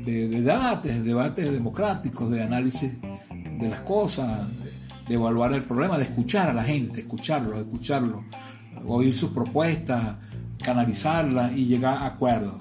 de, 0.02 0.28
de 0.28 0.40
debates, 0.40 1.04
debates 1.04 1.52
democráticos, 1.52 2.30
de 2.30 2.42
análisis 2.42 2.94
de 3.00 3.68
las 3.68 3.80
cosas, 3.80 4.48
de, 5.06 5.14
evaluar 5.14 5.52
el 5.52 5.64
problema, 5.64 5.98
de 5.98 6.04
escuchar 6.04 6.48
a 6.48 6.54
la 6.54 6.64
gente, 6.64 7.00
escucharlo, 7.00 7.58
escucharlo, 7.60 8.24
oír 8.86 9.14
sus 9.14 9.30
propuestas, 9.30 10.16
canalizarlas 10.62 11.52
y 11.52 11.66
llegar 11.66 11.98
a 11.98 12.06
acuerdos. 12.06 12.54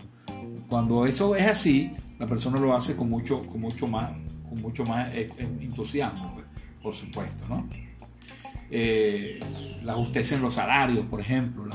Cuando 0.68 1.06
eso 1.06 1.38
es 1.38 1.48
así, 1.48 1.92
la 2.20 2.28
persona 2.28 2.60
lo 2.60 2.76
hace 2.76 2.98
con 2.98 3.10
mucho, 3.10 3.48
con 3.48 3.62
mucho 3.62 3.88
más, 3.88 4.12
con 4.50 4.62
mucho 4.62 4.84
más 4.84 5.10
entusiasmo, 5.16 6.34
pues, 6.34 6.46
por 6.84 6.94
supuesto, 6.94 7.44
¿no? 7.48 7.66
Eh, 8.72 9.40
la 9.84 9.94
justicia 9.94 10.38
en 10.38 10.44
los 10.44 10.54
salarios, 10.54 11.06
por 11.06 11.20
ejemplo, 11.20 11.66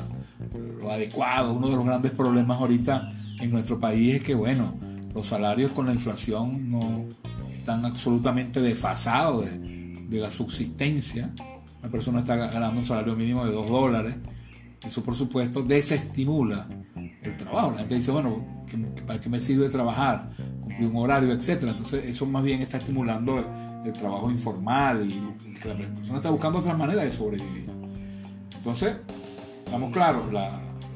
lo 0.81 0.91
adecuado. 0.91 1.53
Uno 1.53 1.69
de 1.69 1.77
los 1.77 1.85
grandes 1.85 2.13
problemas 2.13 2.59
ahorita 2.59 3.13
en 3.41 3.51
nuestro 3.51 3.79
país 3.79 4.17
es 4.17 4.23
que, 4.23 4.35
bueno, 4.35 4.75
los 5.15 5.27
salarios 5.27 5.71
con 5.73 5.87
la 5.87 5.93
inflación 5.93 6.71
no 6.71 7.07
están 7.55 7.85
absolutamente 7.85 8.61
desfasados 8.61 9.45
de, 9.45 9.59
de 10.09 10.19
la 10.19 10.31
subsistencia. 10.31 11.31
Una 11.81 11.91
persona 11.91 12.21
está 12.21 12.37
ganando 12.37 12.81
un 12.81 12.87
salario 12.87 13.15
mínimo 13.15 13.45
de 13.45 13.53
2 13.53 13.69
dólares. 13.69 14.15
Eso, 14.85 15.03
por 15.03 15.15
supuesto, 15.15 15.63
desestimula 15.63 16.67
el 17.23 17.37
trabajo. 17.37 17.73
La 17.73 17.79
gente 17.79 17.97
dice, 17.97 18.11
bueno, 18.11 18.45
¿para 19.07 19.21
qué 19.21 19.29
me 19.29 19.41
sirve 19.41 19.69
trabajar? 19.69 20.31
Cumplir 20.77 20.91
un 20.91 20.97
horario, 21.03 21.33
etcétera. 21.33 21.73
Entonces, 21.73 22.05
eso 22.05 22.27
más 22.27 22.43
bien 22.43 22.61
está 22.61 22.77
estimulando 22.77 23.39
el, 23.85 23.93
trabajo 23.93 24.31
informal 24.31 25.09
y, 25.09 25.55
que 25.61 25.69
la 25.69 25.77
persona 25.77 26.17
está 26.17 26.31
buscando 26.31 26.59
otra 26.59 26.75
manera 26.75 27.05
de 27.05 27.11
sobrevivir. 27.11 27.71
Entonces, 28.55 28.97
estamos 29.65 29.93
claros, 29.93 30.33
la, 30.33 30.51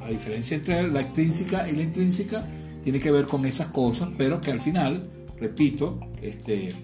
diferencia 0.08 0.56
entre 0.56 0.88
la 0.88 1.02
extrínseca 1.02 1.68
y 1.68 1.76
la 1.76 1.82
intrínseca 1.82 2.44
tiene 2.82 2.98
que 2.98 3.12
ver 3.12 3.26
con 3.26 3.46
esas 3.46 3.68
cosas, 3.68 4.08
pero 4.18 4.40
que 4.40 4.50
al 4.50 4.58
final, 4.58 5.08
repito, 5.38 6.00
este, 6.20 6.74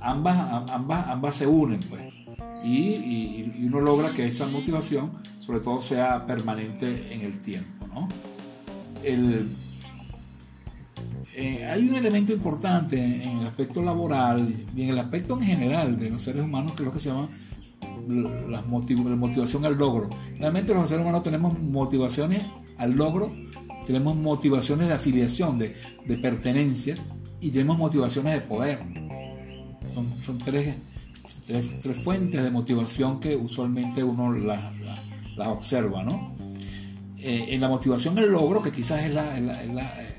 ambas, 0.00 0.64
ambas, 0.70 1.06
ambas 1.06 1.34
se 1.36 1.46
unen, 1.46 1.80
pues. 1.88 2.02
Y, 2.64 3.64
uno 3.64 3.80
logra 3.80 4.10
que 4.10 4.26
esa 4.26 4.46
motivación, 4.46 5.12
sobre 5.38 5.60
todo, 5.60 5.80
sea 5.80 6.26
permanente 6.26 7.12
en 7.12 7.20
el 7.20 7.38
tiempo, 7.38 7.86
¿no? 7.94 8.08
El, 9.04 9.48
eh, 11.40 11.64
hay 11.64 11.88
un 11.88 11.94
elemento 11.94 12.32
importante 12.32 12.96
en 12.98 13.38
el 13.38 13.46
aspecto 13.46 13.80
laboral 13.80 14.52
y 14.74 14.82
en 14.82 14.88
el 14.88 14.98
aspecto 14.98 15.34
en 15.34 15.42
general 15.42 15.96
de 15.96 16.10
los 16.10 16.20
seres 16.20 16.42
humanos 16.42 16.72
que 16.72 16.82
es 16.82 16.86
lo 16.86 16.92
que 16.92 16.98
se 16.98 17.10
llama 17.10 17.28
la, 18.08 18.60
motivación 18.62 19.64
al 19.64 19.78
logro. 19.78 20.10
Realmente 20.36 20.74
los 20.74 20.88
seres 20.88 21.02
humanos 21.02 21.22
tenemos 21.22 21.56
motivaciones 21.56 22.42
al 22.76 22.96
logro, 22.96 23.32
tenemos 23.86 24.16
motivaciones 24.16 24.88
de 24.88 24.94
afiliación, 24.94 25.60
de, 25.60 25.76
pertenencia 26.20 26.96
y 27.40 27.52
tenemos 27.52 27.78
motivaciones 27.78 28.34
de 28.34 28.40
poder. 28.40 28.80
Son, 29.94 30.38
tres, 30.38 30.74
tres, 31.46 32.02
fuentes 32.02 32.42
de 32.42 32.50
motivación 32.50 33.20
que 33.20 33.36
usualmente 33.36 34.02
uno 34.02 34.32
las 34.32 34.60
la, 35.36 35.50
observa. 35.50 36.02
¿no? 36.02 36.34
Eh, 37.16 37.46
en 37.50 37.60
la 37.60 37.68
motivación 37.68 38.18
al 38.18 38.28
logro, 38.28 38.60
que 38.60 38.72
quizás 38.72 39.04
es, 39.04 39.14
es 39.14 40.17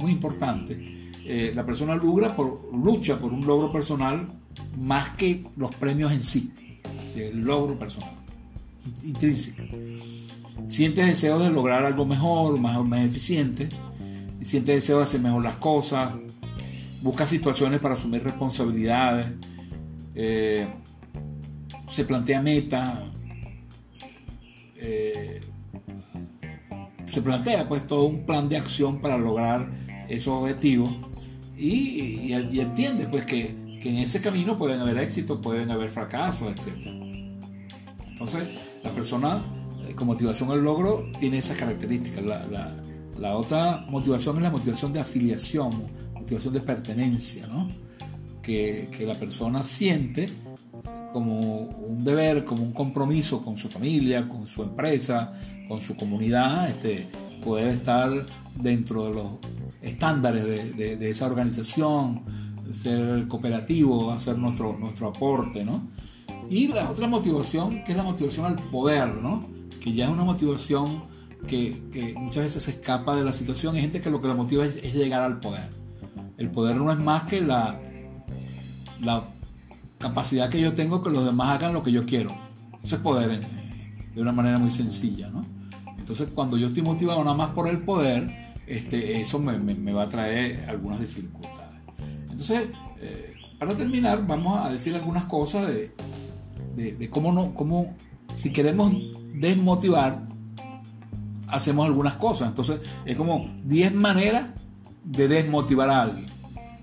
muy 0.00 0.12
importante, 0.12 1.12
eh, 1.24 1.52
la 1.54 1.64
persona 1.64 1.94
logra 1.94 2.34
por, 2.34 2.70
lucha 2.74 3.18
por 3.18 3.32
un 3.32 3.46
logro 3.46 3.70
personal 3.70 4.26
más 4.78 5.10
que 5.10 5.44
los 5.56 5.74
premios 5.76 6.12
en 6.12 6.22
sí 6.22 6.52
el 7.16 7.40
logro 7.40 7.78
personal, 7.78 8.14
intrínseco. 9.02 9.64
Sientes 10.66 11.06
deseo 11.06 11.38
de 11.38 11.50
lograr 11.50 11.84
algo 11.84 12.04
mejor, 12.04 12.58
más, 12.60 12.82
más 12.84 13.04
eficiente, 13.04 13.68
sientes 14.42 14.76
deseo 14.76 14.98
de 14.98 15.04
hacer 15.04 15.20
mejor 15.20 15.42
las 15.42 15.54
cosas, 15.54 16.12
busca 17.02 17.26
situaciones 17.26 17.80
para 17.80 17.94
asumir 17.94 18.22
responsabilidades, 18.22 19.26
eh, 20.14 20.66
se 21.90 22.04
plantea 22.04 22.42
metas, 22.42 22.98
eh, 24.76 25.40
se 27.06 27.22
plantea 27.22 27.68
pues 27.68 27.86
todo 27.86 28.04
un 28.04 28.24
plan 28.24 28.48
de 28.48 28.56
acción 28.56 29.00
para 29.00 29.18
lograr 29.18 29.68
esos 30.10 30.42
objetivos 30.42 30.90
y, 31.56 32.32
entiende 32.32 33.06
pues 33.06 33.24
que, 33.24 33.78
que 33.80 33.90
en 33.90 33.98
ese 33.98 34.20
camino 34.20 34.56
pueden 34.56 34.80
haber 34.80 34.98
éxitos, 34.98 35.38
pueden 35.40 35.70
haber 35.70 35.88
fracasos, 35.88 36.52
etc. 36.52 36.86
Entonces, 38.08 38.48
la 38.82 38.90
persona 38.92 39.42
eh, 39.86 39.94
con 39.94 40.06
motivación 40.06 40.50
al 40.50 40.62
logro 40.62 41.08
tiene 41.18 41.38
esa 41.38 41.54
característica. 41.54 42.20
La, 42.20 43.36
otra 43.36 43.84
motivación 43.88 44.36
es 44.36 44.42
la 44.42 44.50
motivación 44.50 44.92
de 44.92 45.00
afiliación, 45.00 45.88
motivación 46.14 46.54
de 46.54 46.60
pertenencia, 46.60 47.46
¿no? 47.46 47.68
que, 48.42 48.88
la 49.06 49.18
persona 49.18 49.62
siente 49.62 50.30
como 51.12 51.60
un 51.62 52.04
deber, 52.04 52.44
como 52.44 52.62
un 52.62 52.72
compromiso 52.72 53.42
con 53.42 53.56
su 53.56 53.68
familia, 53.68 54.26
con 54.26 54.46
su 54.46 54.62
empresa, 54.62 55.32
con 55.68 55.80
su 55.80 55.96
comunidad, 55.96 56.68
este, 56.70 57.08
poder 57.44 57.68
estar 57.68 58.10
dentro 58.56 59.04
de 59.04 59.14
los 59.14 59.26
estándares 59.82 60.44
de, 60.44 61.10
esa 61.10 61.26
organización, 61.26 62.24
ser 62.72 63.26
cooperativo, 63.28 64.10
hacer 64.12 64.38
nuestro, 64.38 64.76
nuestro 64.78 65.08
aporte, 65.08 65.64
¿no? 65.64 65.88
Y 66.48 66.68
la 66.68 66.90
otra 66.90 67.06
motivación, 67.06 67.84
que 67.84 67.92
es 67.92 67.96
la 67.96 68.02
motivación 68.02 68.46
al 68.46 68.56
poder, 68.70 69.08
¿no? 69.16 69.44
Que 69.80 69.92
ya 69.92 70.06
es 70.06 70.10
una 70.10 70.24
motivación 70.24 71.04
que, 71.46 72.14
muchas 72.16 72.44
veces 72.44 72.62
se 72.64 72.70
escapa 72.72 73.16
de 73.16 73.24
la 73.24 73.32
situación. 73.32 73.74
Hay 73.76 73.82
gente 73.82 74.00
que 74.00 74.10
lo 74.10 74.20
que 74.20 74.28
la 74.28 74.34
motiva 74.34 74.64
es, 74.64 74.82
llegar 74.92 75.22
al 75.22 75.40
poder. 75.40 75.70
El 76.36 76.50
poder 76.50 76.76
no 76.76 76.90
es 76.90 76.98
más 76.98 77.24
que 77.24 77.40
la, 77.40 77.80
la 79.00 79.28
capacidad 79.98 80.48
que 80.48 80.60
yo 80.60 80.74
tengo 80.74 81.02
que 81.02 81.10
los 81.10 81.24
demás 81.24 81.56
hagan 81.56 81.72
lo 81.72 81.82
que 81.82 81.92
yo 81.92 82.04
quiero. 82.06 82.34
Eso 82.82 82.96
es 82.96 83.02
poder 83.02 83.30
eh, 83.30 84.10
de 84.14 84.22
una 84.22 84.32
manera 84.32 84.58
muy 84.58 84.70
sencilla, 84.70 85.28
¿no? 85.30 85.44
Entonces, 86.10 86.34
cuando 86.34 86.56
yo 86.56 86.66
estoy 86.66 86.82
motivado 86.82 87.22
nada 87.22 87.36
más 87.36 87.50
por 87.50 87.68
el 87.68 87.78
poder, 87.78 88.54
este, 88.66 89.20
eso 89.20 89.38
me, 89.38 89.92
va 89.92 90.02
a 90.02 90.08
traer 90.08 90.68
algunas 90.68 90.98
dificultades. 90.98 91.78
Entonces, 92.28 92.68
eh, 93.00 93.34
para 93.60 93.76
terminar, 93.76 94.26
vamos 94.26 94.58
a 94.66 94.70
decir 94.70 94.92
algunas 94.96 95.26
cosas 95.26 95.68
de, 95.68 95.94
de, 96.74 97.10
cómo 97.10 97.32
no, 97.32 97.54
cómo 97.54 97.94
si 98.34 98.50
queremos 98.50 98.92
desmotivar, 99.34 100.26
hacemos 101.46 101.86
algunas 101.86 102.14
cosas. 102.14 102.48
Entonces 102.48 102.80
es 103.04 103.16
como 103.16 103.48
10 103.62 103.94
maneras 103.94 104.48
de 105.04 105.28
desmotivar 105.28 105.90
a 105.90 106.02
alguien. 106.02 106.26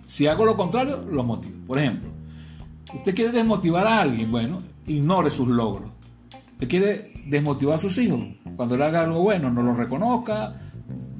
Si 0.05 0.25
hago 0.25 0.45
lo 0.45 0.55
contrario, 0.55 1.05
lo 1.11 1.25
motivo. 1.25 1.67
Por 1.67 1.79
ejemplo, 1.79 2.11
usted 2.95 3.13
quiere 3.13 3.33
desmotivar 3.33 3.87
a 3.87 3.99
alguien, 3.99 4.31
bueno, 4.31 4.59
ignore 4.85 5.29
sus 5.29 5.49
logros. 5.49 5.96
Quiere 6.65 7.13
desmotivar 7.27 7.77
a 7.77 7.79
sus 7.79 7.97
hijos. 7.97 8.19
Cuando 8.55 8.75
le 8.75 8.85
haga 8.85 9.01
algo 9.01 9.21
bueno, 9.21 9.51
no 9.51 9.61
lo 9.61 9.75
reconozca. 9.75 10.55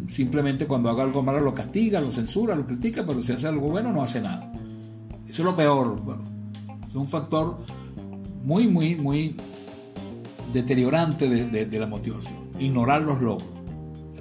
Simplemente 0.09 0.65
cuando 0.65 0.89
haga 0.89 1.03
algo 1.03 1.21
malo 1.21 1.41
lo 1.41 1.53
castiga, 1.53 2.01
lo 2.01 2.11
censura, 2.11 2.55
lo 2.55 2.65
critica, 2.65 3.05
pero 3.05 3.21
si 3.21 3.33
hace 3.33 3.47
algo 3.47 3.69
bueno 3.69 3.91
no 3.91 4.01
hace 4.01 4.21
nada. 4.21 4.51
Eso 5.27 5.41
es 5.41 5.45
lo 5.45 5.55
peor. 5.55 5.99
Es 6.87 6.95
un 6.95 7.07
factor 7.07 7.59
muy, 8.43 8.67
muy, 8.67 8.95
muy 8.95 9.35
deteriorante 10.53 11.29
de, 11.29 11.79
la 11.79 11.87
motivación. 11.87 12.49
Ignorar 12.59 13.01
los 13.01 13.21
logros. 13.21 13.49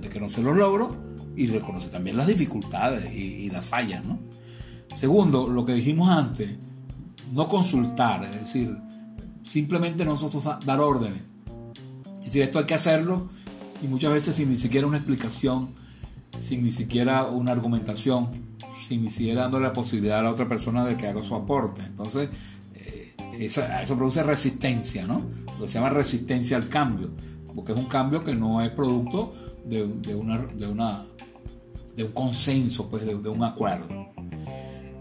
Reconocer 0.03 0.45
los 0.45 0.57
logros 0.57 0.91
y 1.37 1.47
reconocer 1.47 1.91
también 1.91 2.17
las 2.17 2.27
dificultades 2.27 3.15
y, 3.15 3.49
las 3.51 3.65
fallas. 3.65 4.05
¿no? 4.05 4.19
Segundo, 4.93 5.49
lo 5.49 5.65
que 5.65 5.75
dijimos 5.75 6.09
antes, 6.09 6.57
no 7.33 7.49
consultar, 7.49 8.25
es 8.25 8.41
decir, 8.41 8.77
simplemente 9.47 10.05
nosotros 10.05 10.45
dar 10.65 10.81
órdenes. 10.81 11.23
Es 12.19 12.25
decir, 12.25 12.43
esto 12.43 12.59
hay 12.59 12.65
que 12.65 12.75
hacerlo 12.75 13.29
y 13.83 13.87
muchas 13.87 14.13
veces 14.13 14.35
sin 14.35 14.51
ni 14.51 14.57
siquiera 14.57 14.87
una 14.87 14.97
explicación, 14.97 15.71
sin 16.39 16.63
ni 16.63 16.73
siquiera 16.73 17.27
una 17.27 17.53
argumentación, 17.53 18.29
sin 18.89 19.03
ni 19.03 19.11
siquiera 19.11 19.43
dándole 19.43 19.67
la 19.67 19.73
posibilidad 19.73 20.19
a 20.19 20.23
la 20.23 20.31
otra 20.31 20.49
persona 20.49 20.85
de 20.85 20.97
que 20.97 21.07
haga 21.07 21.23
su 21.23 21.35
aporte. 21.35 21.83
Entonces, 21.83 22.29
eso, 23.39 23.63
produce 23.97 24.23
resistencia, 24.23 25.07
¿no? 25.07 25.23
Lo 25.59 25.63
que 25.63 25.69
se 25.69 25.75
llama 25.75 25.91
resistencia 25.91 26.57
al 26.57 26.69
cambio, 26.69 27.11
porque 27.55 27.73
es 27.73 27.79
un 27.79 27.87
cambio 27.87 28.23
que 28.23 28.35
no 28.35 28.61
es 28.63 28.71
producto 28.71 29.35
de, 29.65 29.83
una, 30.15 31.05
de 31.97 32.05
un 32.05 32.13
consenso, 32.13 32.89
pues, 32.89 33.05
de, 33.07 33.15
un 33.15 33.43
acuerdo. 33.43 33.87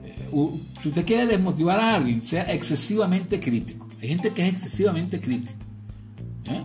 Eh, 0.04 0.62
si 0.82 0.90
usted 0.90 1.06
quiere 1.06 1.28
desmotivar 1.28 1.80
a 1.80 1.96
alguien, 1.96 2.22
sea 2.22 2.52
excesivamente 2.54 3.40
crítico. 3.40 3.85
Hay 4.02 4.08
gente 4.08 4.34
que 4.34 4.44
es 4.44 4.54
excesivamente 4.54 5.20
crítica. 5.20 5.54
¿eh? 6.46 6.64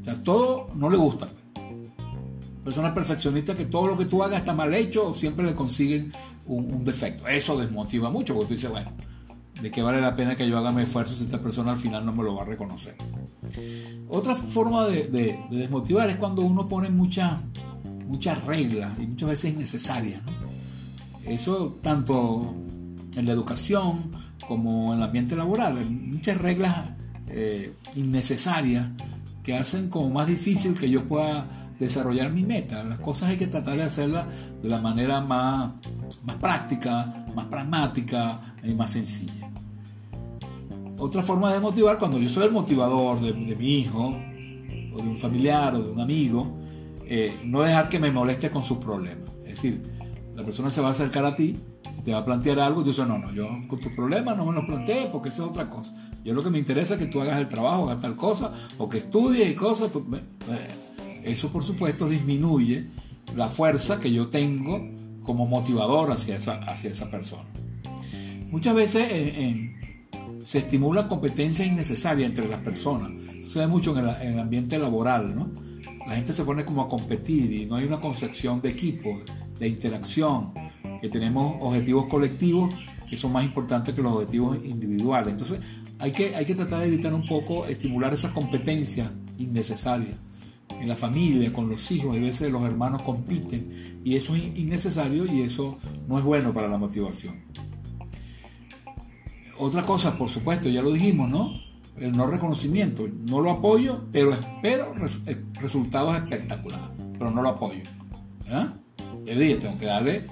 O 0.00 0.02
sea, 0.02 0.14
todo 0.22 0.68
no 0.74 0.88
le 0.90 0.96
gusta. 0.96 1.28
Personas 2.64 2.92
perfeccionistas 2.92 3.56
que 3.56 3.66
todo 3.66 3.86
lo 3.86 3.96
que 3.96 4.06
tú 4.06 4.22
hagas 4.22 4.40
está 4.40 4.52
mal 4.52 4.72
hecho 4.74 5.08
o 5.08 5.14
siempre 5.14 5.44
le 5.46 5.54
consiguen 5.54 6.12
un, 6.46 6.84
defecto. 6.84 7.26
Eso 7.28 7.56
desmotiva 7.58 8.10
mucho 8.10 8.34
porque 8.34 8.48
tú 8.48 8.54
dices, 8.54 8.70
bueno, 8.70 8.90
de 9.60 9.70
qué 9.70 9.82
vale 9.82 10.00
la 10.00 10.14
pena 10.14 10.34
que 10.36 10.48
yo 10.48 10.58
haga 10.58 10.72
mi 10.72 10.82
esfuerzo 10.82 11.14
si 11.14 11.24
esta 11.24 11.40
persona 11.40 11.72
al 11.72 11.78
final 11.78 12.04
no 12.04 12.12
me 12.12 12.24
lo 12.24 12.34
va 12.34 12.42
a 12.42 12.46
reconocer. 12.46 12.96
Otra 14.08 14.34
forma 14.34 14.86
de, 14.86 15.38
desmotivar 15.50 16.10
es 16.10 16.16
cuando 16.16 16.42
uno 16.42 16.68
pone 16.68 16.90
muchas 16.90 17.40
muchas 18.06 18.44
reglas 18.44 18.92
y 19.00 19.06
muchas 19.06 19.28
veces 19.30 19.54
innecesarias. 19.54 20.20
Eso 21.24 21.78
tanto 21.82 22.54
en 23.16 23.26
la 23.26 23.32
educación 23.32 24.10
como 24.46 24.92
en 24.92 24.98
el 24.98 25.04
ambiente 25.04 25.36
laboral. 25.36 25.78
Hay 25.78 25.84
muchas 25.84 26.38
reglas 26.38 26.90
eh, 27.28 27.74
innecesarias 27.94 28.88
que 29.42 29.56
hacen 29.56 29.88
como 29.88 30.10
más 30.10 30.26
difícil 30.26 30.76
que 30.78 30.90
yo 30.90 31.04
pueda 31.04 31.46
desarrollar 31.78 32.32
mi 32.32 32.42
meta. 32.42 32.82
Las 32.84 32.98
cosas 32.98 33.30
hay 33.30 33.36
que 33.36 33.46
tratar 33.46 33.76
de 33.76 33.84
hacerlas 33.84 34.26
de 34.62 34.68
la 34.68 34.78
manera 34.78 35.20
más, 35.20 35.72
más 36.24 36.36
práctica, 36.36 37.26
más 37.34 37.46
pragmática 37.46 38.40
y 38.62 38.74
más 38.74 38.92
sencilla. 38.92 39.50
otra 40.98 41.22
forma 41.22 41.52
de 41.52 41.60
motivar, 41.60 41.98
cuando 41.98 42.18
yo 42.18 42.28
soy 42.28 42.46
el 42.46 42.52
motivador 42.52 43.20
de, 43.20 43.32
mi 43.54 43.78
hijo, 43.80 44.16
o 44.92 44.96
de 44.96 45.08
un 45.08 45.18
familiar, 45.18 45.74
o 45.74 45.82
de 45.82 45.90
un 45.90 46.00
amigo, 46.00 46.58
eh, 47.04 47.38
no 47.44 47.60
dejar 47.60 47.88
que 47.88 47.98
me 47.98 48.10
moleste 48.10 48.48
con 48.50 48.64
sus 48.64 48.78
problemas. 48.78 49.30
Es 49.44 49.62
decir, 49.62 49.82
la 50.34 50.42
persona 50.42 50.70
se 50.70 50.80
va 50.80 50.88
a 50.88 50.90
acercar 50.92 51.24
a 51.24 51.36
ti 51.36 51.56
te 52.04 52.12
va 52.12 52.18
a 52.18 52.24
plantear 52.24 52.60
algo, 52.60 52.82
yo 52.84 52.92
digo, 52.92 53.04
no, 53.04 53.18
no, 53.18 53.32
yo 53.32 53.48
con 53.68 53.80
tus 53.80 53.92
problemas 53.92 54.36
no 54.36 54.46
me 54.46 54.52
los 54.52 54.64
planteé 54.64 55.08
porque 55.10 55.30
esa 55.30 55.42
es 55.42 55.48
otra 55.48 55.68
cosa. 55.68 56.10
Yo 56.24 56.34
lo 56.34 56.42
que 56.42 56.50
me 56.50 56.58
interesa 56.58 56.94
es 56.94 57.00
que 57.00 57.06
tú 57.06 57.20
hagas 57.20 57.38
el 57.38 57.48
trabajo, 57.48 57.88
hagas 57.88 58.02
tal 58.02 58.16
cosa, 58.16 58.52
o 58.78 58.88
que 58.88 58.98
estudies 58.98 59.50
y 59.50 59.54
cosas. 59.54 59.90
eso, 61.24 61.50
por 61.50 61.62
supuesto, 61.62 62.08
disminuye 62.08 62.86
la 63.34 63.48
fuerza 63.48 63.98
que 63.98 64.12
yo 64.12 64.28
tengo 64.28 64.80
como 65.22 65.46
motivador 65.46 66.10
hacia 66.12 66.36
esa, 66.36 66.56
hacia 66.64 66.90
esa 66.90 67.10
persona. 67.10 67.48
Muchas 68.50 68.74
veces 68.74 69.08
se 70.46 70.58
estimula 70.58 71.08
competencia 71.08 71.66
innecesaria 71.66 72.24
entre 72.24 72.46
las 72.46 72.60
personas. 72.60 73.10
Sucede 73.42 73.66
mucho 73.66 73.98
en 73.98 74.32
el, 74.32 74.38
ambiente 74.38 74.78
laboral, 74.78 75.34
¿no? 75.34 75.50
La 76.06 76.14
gente 76.14 76.32
se 76.32 76.44
pone 76.44 76.64
como 76.64 76.82
a 76.82 76.88
competir 76.88 77.50
y 77.52 77.66
no 77.66 77.74
hay 77.74 77.84
una 77.84 78.00
concepción 78.00 78.62
de 78.62 78.70
equipo, 78.70 79.20
de 79.58 79.66
interacción, 79.66 80.52
que 81.00 81.08
tenemos 81.08 81.56
objetivos 81.60 82.06
colectivos 82.06 82.74
que 83.08 83.16
son 83.16 83.32
más 83.32 83.44
importantes 83.44 83.94
que 83.94 84.02
los 84.02 84.12
objetivos 84.12 84.58
individuales. 84.64 85.32
Entonces 85.32 85.60
hay 85.98 86.12
que, 86.12 86.34
hay 86.34 86.44
que 86.44 86.54
tratar 86.54 86.80
de 86.80 86.86
evitar 86.86 87.14
un 87.14 87.24
poco 87.24 87.66
estimular 87.66 88.12
esas 88.12 88.32
competencias 88.32 89.10
innecesarias. 89.38 90.16
En 90.80 90.88
la 90.88 90.96
familia, 90.96 91.52
con 91.52 91.68
los 91.68 91.90
hijos, 91.90 92.14
a 92.14 92.20
veces 92.20 92.50
los 92.50 92.62
hermanos 92.64 93.02
compiten 93.02 94.00
y 94.04 94.16
eso 94.16 94.34
es 94.34 94.58
innecesario 94.58 95.24
y 95.24 95.40
eso 95.42 95.78
no 96.06 96.18
es 96.18 96.24
bueno 96.24 96.52
para 96.52 96.68
la 96.68 96.76
motivación. 96.76 97.36
Otra 99.58 99.86
cosa, 99.86 100.18
por 100.18 100.28
supuesto, 100.28 100.68
ya 100.68 100.82
lo 100.82 100.92
dijimos, 100.92 101.30
¿no? 101.30 101.54
El 101.96 102.14
no 102.14 102.26
reconocimiento. 102.26 103.08
No 103.26 103.40
lo 103.40 103.52
apoyo, 103.52 104.04
pero 104.12 104.32
espero 104.32 104.92
eh, 105.26 105.42
resultados 105.54 106.14
espectaculares, 106.16 106.90
pero 107.18 107.30
no 107.30 107.40
lo 107.40 107.48
apoyo. 107.50 107.82
¿Ah? 108.50 108.74
El 109.26 109.38
día 109.38 109.58
tengo 109.58 109.78
que 109.78 109.86
darle, 109.86 110.26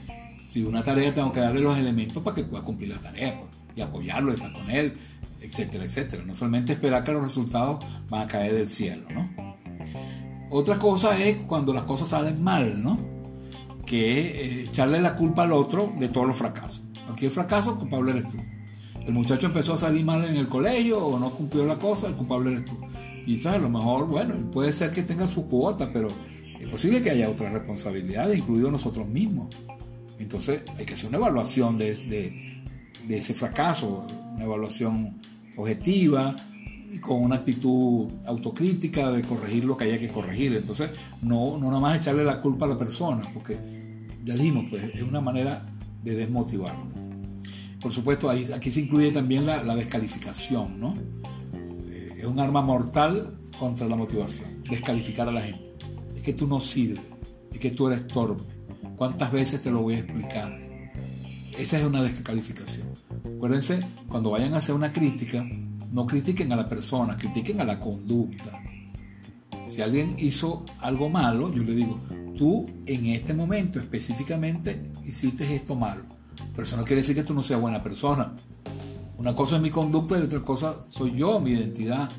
si 0.55 0.63
una 0.63 0.85
tarea 0.85 1.13
tengo 1.13 1.33
que 1.33 1.41
darle 1.41 1.61
los 1.61 1.77
elementos 1.77 2.23
para 2.23 2.37
que 2.37 2.45
pueda 2.45 2.63
cumplir 2.63 2.91
la 2.91 2.99
tarea 2.99 3.41
pues, 3.41 3.51
y 3.75 3.81
apoyarlo, 3.81 4.33
estar 4.33 4.53
con 4.53 4.71
él, 4.71 4.93
etcétera, 5.41 5.83
etcétera. 5.83 6.23
No 6.25 6.33
solamente 6.33 6.75
esperar 6.75 7.03
que 7.03 7.11
los 7.11 7.25
resultados 7.25 7.85
van 8.09 8.23
a 8.23 8.29
caer 8.29 8.55
del 8.55 8.69
cielo, 8.69 9.03
¿no? 9.13 9.29
Otra 10.51 10.79
cosa 10.79 11.19
es 11.21 11.39
cuando 11.39 11.75
las 11.75 11.83
cosas 11.83 12.11
salen 12.11 12.41
mal, 12.41 12.81
¿no? 12.81 13.01
Que 13.85 14.21
es 14.21 14.27
eh, 14.27 14.65
echarle 14.69 15.01
la 15.01 15.17
culpa 15.17 15.43
al 15.43 15.51
otro 15.51 15.93
de 15.99 16.09
todos 16.09 16.29
los 16.29 16.37
fracasos. 16.37 16.85
Aquí 17.13 17.25
el 17.25 17.33
fracaso, 17.33 17.77
culpable 17.77 18.13
eres 18.13 18.31
tú. 18.31 18.39
El 19.05 19.13
muchacho 19.13 19.49
empezó 19.49 19.75
a 19.75 19.79
salir 19.79 20.05
mal 20.05 20.25
en 20.25 20.37
el 20.37 20.47
colegio 20.47 21.05
o 21.05 21.19
no 21.19 21.31
cumplió 21.31 21.67
la 21.67 21.81
cosa, 21.81 22.07
el 22.07 22.15
culpable 22.15 22.53
eres 22.53 22.65
tú. 22.65 22.79
Y 23.27 23.35
entonces 23.35 23.59
a 23.59 23.59
lo 23.59 23.71
mejor, 23.71 24.07
bueno, 24.07 24.37
puede 24.53 24.73
ser 24.73 24.93
que 24.93 25.03
tenga 25.03 25.27
su 25.27 25.49
cuota, 25.49 25.93
pero 25.93 26.07
es 26.61 26.69
posible 26.69 27.03
que 27.03 27.11
haya 27.11 27.29
otras 27.29 27.53
responsabilidades, 27.53 28.39
incluido 28.39 28.71
nosotros 28.71 29.09
mismos. 29.09 29.49
Entonces 30.19 30.63
hay 30.77 30.85
que 30.85 30.95
hacer 30.95 31.09
una 31.09 31.19
evaluación 31.19 31.79
de, 31.79 32.63
ese 33.09 33.35
fracaso, 33.35 34.07
una 34.35 34.45
evaluación 34.45 35.21
objetiva, 35.57 36.37
con 37.01 37.23
una 37.23 37.37
actitud 37.37 38.09
autocrítica 38.27 39.11
de 39.11 39.23
corregir 39.23 39.65
lo 39.65 39.77
que 39.77 39.85
haya 39.85 39.99
que 39.99 40.09
corregir. 40.09 40.55
Entonces, 40.55 40.91
no, 41.23 41.59
no 41.59 41.67
nada 41.67 41.81
más 41.81 41.99
echarle 41.99 42.25
la 42.25 42.41
culpa 42.41 42.67
a 42.67 42.69
la 42.69 42.79
persona, 42.79 43.23
porque 43.35 43.59
ya 44.25 44.35
dijimos, 44.35 44.67
pues 44.71 44.95
es 44.95 45.03
una 45.03 45.21
manera 45.21 45.67
de 46.03 46.15
desmotivar. 46.15 46.75
Por 47.81 47.93
supuesto, 47.93 48.31
aquí 48.31 48.71
se 48.71 48.81
incluye 48.81 49.13
también 49.13 49.45
la, 49.45 49.77
descalificación, 49.77 50.81
¿no? 50.81 50.95
Eh, 51.91 52.17
es 52.21 52.25
un 52.25 52.41
arma 52.41 52.63
mortal 52.63 53.39
contra 53.59 53.87
la 53.87 53.97
motivación, 53.97 54.63
descalificar 54.71 55.29
a 55.29 55.33
la 55.33 55.43
gente. 55.43 55.75
Es 56.17 56.23
que 56.23 56.33
tú 56.33 56.47
no 56.47 56.61
sirves, 56.61 57.05
es 57.53 57.59
que 57.59 57.73
tú 57.73 57.89
eres 57.89 58.07
torpe. 58.07 58.54
¿Cuántas 58.97 59.33
veces 59.33 59.63
te 59.63 59.71
lo 59.71 59.83
voy 59.83 59.95
a 59.95 59.99
explicar? 59.99 60.57
Esa 61.59 61.79
es 61.79 61.85
una 61.85 62.03
descalificación. 62.03 62.89
Acuérdense, 63.37 63.81
cuando 64.09 64.31
vayan 64.31 64.55
a 64.55 64.59
hacer 64.59 64.75
una 64.75 64.93
crítica, 64.93 65.45
no 65.91 66.07
critiquen 66.07 66.53
a 66.53 66.57
la 66.57 66.69
persona, 66.69 67.17
critiquen 67.17 67.61
a 67.61 67.65
la 67.65 67.81
conducta. 67.81 68.61
Si 69.67 69.83
alguien 69.83 70.17
hizo 70.19 70.65
algo 70.81 71.09
malo, 71.09 71.53
yo 71.53 71.63
le 71.63 71.75
digo, 71.75 72.01
tú 72.37 72.67
en 72.87 73.07
este 73.07 73.35
momento 73.35 73.79
específicamente 73.79 74.83
hiciste 75.05 75.55
esto 75.55 75.75
malo. 75.75 76.05
Pero 76.53 76.63
eso 76.63 76.77
no 76.77 76.85
quiere 76.85 77.03
decir 77.03 77.15
que 77.15 77.25
tú 77.25 77.35
no 77.35 77.43
seas 77.43 77.61
buena 77.61 77.83
persona. 77.83 78.33
Una 79.19 79.35
cosa 79.35 79.57
es 79.57 79.63
mi 79.63 79.71
conducta 79.71 80.19
y 80.19 80.23
otra 80.23 80.41
cosa 80.41 80.85
soy 80.89 81.17
yo, 81.17 81.41
mi 81.41 81.53
identidad. 81.53 82.11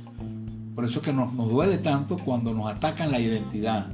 Por 0.73 0.83
eso 0.83 0.99
es 0.99 1.05
que 1.05 1.13
nos, 1.13 1.33
nos 1.33 1.49
duele 1.49 1.77
tanto 1.77 2.17
cuando 2.17 2.53
nos 2.53 2.67
atacan 2.67 3.11
la 3.11 3.19
identidad, 3.19 3.87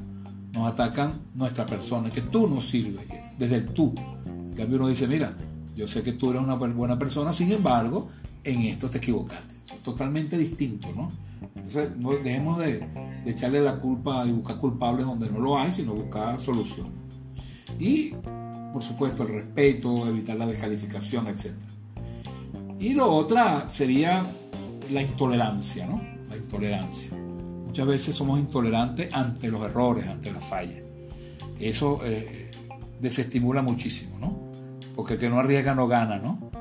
nos 0.53 0.67
atacan 0.67 1.21
nuestra 1.33 1.65
persona, 1.65 2.11
que 2.11 2.21
tú 2.21 2.47
no 2.47 2.61
sirves, 2.61 3.07
desde 3.37 3.55
el 3.55 3.65
tú. 3.67 3.93
En 4.25 4.53
cambio 4.53 4.77
uno 4.77 4.87
dice, 4.87 5.07
mira, 5.07 5.33
yo 5.75 5.87
sé 5.87 6.03
que 6.03 6.13
tú 6.13 6.31
eres 6.31 6.41
una 6.41 6.55
buena 6.55 6.99
persona, 6.99 7.31
sin 7.33 7.51
embargo, 7.51 8.09
en 8.43 8.61
esto 8.61 8.89
te 8.89 8.97
equivocaste. 8.97 9.53
Es 9.73 9.81
totalmente 9.83 10.37
distinto, 10.37 10.89
¿no? 10.93 11.09
Entonces, 11.55 11.95
no 11.97 12.11
dejemos 12.11 12.59
de, 12.59 12.85
echarle 13.25 13.61
la 13.61 13.79
culpa 13.79 14.25
y 14.25 14.31
buscar 14.31 14.57
culpables 14.57 15.05
donde 15.05 15.29
no 15.29 15.39
lo 15.39 15.57
hay, 15.57 15.71
sino 15.71 15.93
buscar 15.93 16.39
soluciones. 16.39 16.93
Y, 17.79 18.13
por 18.73 18.81
supuesto, 18.81 19.23
el 19.23 19.29
respeto, 19.29 20.07
evitar 20.07 20.37
la 20.37 20.47
descalificación, 20.47 21.27
etc. 21.27 21.51
Y 22.79 22.93
lo 22.93 23.11
otra 23.11 23.69
sería 23.69 24.25
la 24.91 25.01
intolerancia, 25.01 25.85
¿no? 25.85 26.01
La 26.29 26.35
intolerancia. 26.35 27.20
Muchas 27.71 27.87
veces 27.87 28.15
somos 28.17 28.37
intolerantes 28.37 29.13
ante 29.13 29.49
los 29.49 29.63
errores, 29.63 30.05
ante 30.05 30.29
las 30.29 30.43
fallas. 30.45 30.83
Eso 31.57 32.01
eh, 32.03 32.51
desestimula 32.99 33.61
muchísimo, 33.61 34.19
¿no? 34.19 34.51
porque 34.93 35.13
el 35.13 35.19
que 35.21 35.29
no 35.29 35.39
arriesga 35.39 35.73
no 35.73 35.87
gana, 35.87 36.19
¿no? 36.19 36.51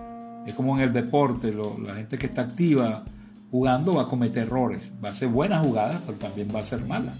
Es 0.46 0.54
como 0.54 0.76
en 0.76 0.84
el 0.84 0.92
deporte, 0.92 1.52
la 1.52 1.96
gente 1.96 2.16
que 2.16 2.26
está 2.26 2.42
activa 2.42 3.04
jugando 3.50 3.94
va 3.94 4.02
a 4.02 4.06
cometer 4.06 4.44
errores, 4.44 4.92
va 5.02 5.08
a 5.08 5.10
hacer 5.10 5.26
buenas 5.26 5.66
jugadas, 5.66 6.00
pero 6.06 6.16
también 6.16 6.48
va 6.54 6.60
a 6.60 6.64
ser 6.64 6.86
malas. 6.86 7.14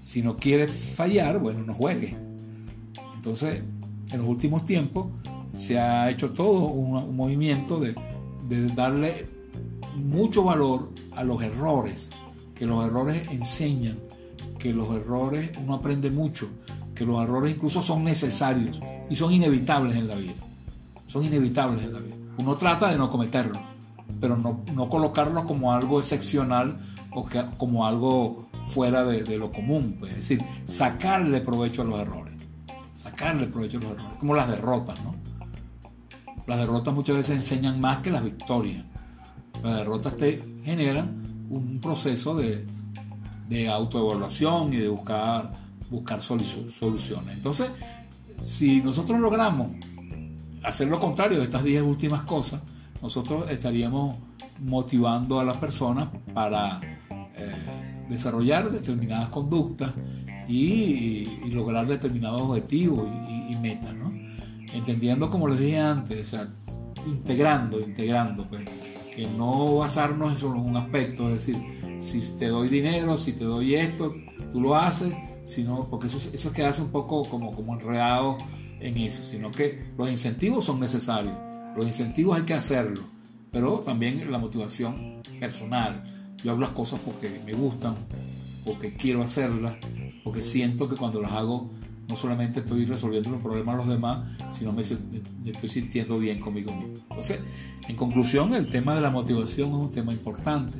Si 0.00 0.22
no 0.22 0.38
quiere 0.38 0.66
fallar, 0.66 1.38
bueno, 1.38 1.64
no 1.66 1.74
juegue. 1.74 2.16
Entonces, 3.14 3.62
en 4.10 4.18
los 4.20 4.26
últimos 4.26 4.64
tiempos 4.64 5.08
se 5.52 5.78
ha 5.78 6.08
hecho 6.08 6.30
todo 6.30 6.68
un, 6.68 7.14
movimiento 7.14 7.78
de, 7.78 7.94
de 8.48 8.68
darle 8.68 9.26
mucho 9.96 10.44
valor 10.44 10.92
a 11.14 11.24
los 11.24 11.42
errores, 11.42 12.08
que 12.58 12.66
los 12.66 12.84
errores 12.84 13.22
enseñan, 13.30 13.98
que 14.58 14.72
los 14.72 14.90
errores 14.90 15.52
uno 15.62 15.74
aprende 15.74 16.10
mucho, 16.10 16.48
que 16.94 17.06
los 17.06 17.22
errores 17.22 17.54
incluso 17.54 17.82
son 17.82 18.02
necesarios 18.02 18.80
y 19.08 19.14
son 19.14 19.32
inevitables 19.32 19.96
en 19.96 20.08
la 20.08 20.16
vida. 20.16 20.34
Son 21.06 21.24
inevitables 21.24 21.84
en 21.84 21.92
la 21.92 22.00
vida. 22.00 22.16
Uno 22.38 22.56
trata 22.56 22.90
de 22.90 22.98
no 22.98 23.08
cometerlos, 23.08 23.62
pero 24.20 24.36
no, 24.36 24.64
no 24.74 24.88
colocarlos 24.88 25.44
como 25.44 25.72
algo 25.72 26.00
excepcional 26.00 26.78
o 27.12 27.26
como 27.56 27.86
algo 27.86 28.48
fuera 28.66 29.04
de, 29.04 29.38
lo 29.38 29.52
común. 29.52 29.96
Pues. 29.98 30.10
Es 30.12 30.18
decir, 30.18 30.44
sacarle 30.66 31.40
provecho 31.40 31.82
a 31.82 31.84
los 31.84 32.00
errores. 32.00 32.34
Sacarle 32.96 33.46
provecho 33.46 33.78
a 33.78 33.82
los 33.82 33.92
errores. 33.92 34.16
Como 34.18 34.34
las 34.34 34.48
derrotas, 34.48 35.00
¿no? 35.02 35.14
Las 36.46 36.58
derrotas 36.58 36.92
muchas 36.92 37.16
veces 37.16 37.36
enseñan 37.36 37.80
más 37.80 37.98
que 37.98 38.10
las 38.10 38.24
victorias. 38.24 38.84
Las 39.62 39.76
derrotas 39.76 40.16
te 40.16 40.42
generan 40.64 41.27
un 41.50 41.80
proceso 41.80 42.34
de, 42.36 42.66
de 43.48 43.68
autoevaluación 43.68 44.72
y 44.72 44.76
de 44.76 44.88
buscar 44.88 45.52
buscar 45.90 46.20
soluciones. 46.22 47.34
Entonces, 47.34 47.70
si 48.40 48.80
nosotros 48.80 49.20
logramos 49.20 49.68
hacer 50.62 50.88
lo 50.88 50.98
contrario 50.98 51.38
de 51.38 51.44
estas 51.44 51.64
10 51.64 51.82
últimas 51.82 52.22
cosas, 52.22 52.60
nosotros 53.00 53.50
estaríamos 53.50 54.16
motivando 54.60 55.40
a 55.40 55.44
las 55.44 55.56
personas 55.56 56.08
para 56.34 56.80
eh, 57.10 57.54
desarrollar 58.08 58.70
determinadas 58.70 59.28
conductas 59.28 59.92
y, 60.48 61.26
lograr 61.50 61.86
determinados 61.86 62.42
objetivos 62.42 63.08
y, 63.50 63.56
metas, 63.56 63.94
¿no? 63.94 64.12
Entendiendo, 64.72 65.28
como 65.30 65.48
les 65.48 65.58
dije 65.58 65.80
antes, 65.80 66.36
integrando, 67.06 67.80
integrando, 67.80 68.46
pues, 68.48 68.62
que 69.18 69.26
no 69.26 69.78
basarnos 69.78 70.40
en 70.40 70.48
un 70.48 70.76
aspecto, 70.76 71.28
es 71.28 71.44
decir, 71.44 71.56
si 71.98 72.20
te 72.38 72.46
doy 72.46 72.68
dinero, 72.68 73.18
si 73.18 73.32
te 73.32 73.42
doy 73.42 73.74
esto, 73.74 74.14
tú 74.52 74.60
lo 74.60 74.76
haces, 74.76 75.12
sino 75.42 75.88
porque 75.90 76.06
eso, 76.06 76.20
eso 76.32 76.52
quedarse 76.52 76.82
un 76.82 76.92
poco 76.92 77.24
como, 77.24 77.50
como 77.50 77.74
enredado 77.74 78.38
en 78.78 78.96
eso, 78.98 79.24
sino 79.24 79.50
que 79.50 79.82
los 79.98 80.08
incentivos 80.08 80.66
son 80.66 80.78
necesarios, 80.78 81.34
los 81.74 81.84
incentivos 81.84 82.38
hay 82.38 82.44
que 82.44 82.54
hacerlo, 82.54 83.00
pero 83.50 83.80
también 83.80 84.30
la 84.30 84.38
motivación 84.38 85.20
personal. 85.40 86.04
Yo 86.44 86.52
hago 86.52 86.60
las 86.60 86.70
cosas 86.70 87.00
porque 87.04 87.42
me 87.44 87.54
gustan, 87.54 87.96
porque 88.64 88.94
quiero 88.94 89.24
hacerlas, 89.24 89.78
porque 90.22 90.44
siento 90.44 90.88
que 90.88 90.94
cuando 90.94 91.20
las 91.20 91.32
hago 91.32 91.72
no 92.08 92.16
solamente 92.16 92.60
estoy 92.60 92.86
resolviendo 92.86 93.30
los 93.30 93.42
problemas 93.42 93.74
de 93.74 93.78
los 93.78 93.88
demás, 93.88 94.26
sino 94.52 94.72
me, 94.72 94.80
estoy 94.82 95.68
sintiendo 95.68 96.18
bien 96.18 96.40
conmigo 96.40 96.72
mismo. 96.72 96.94
Entonces, 97.10 97.40
en 97.86 97.96
conclusión, 97.96 98.54
el 98.54 98.70
tema 98.70 98.94
de 98.94 99.02
la 99.02 99.10
motivación 99.10 99.68
es 99.68 99.74
un 99.74 99.90
tema 99.90 100.12
importante. 100.12 100.78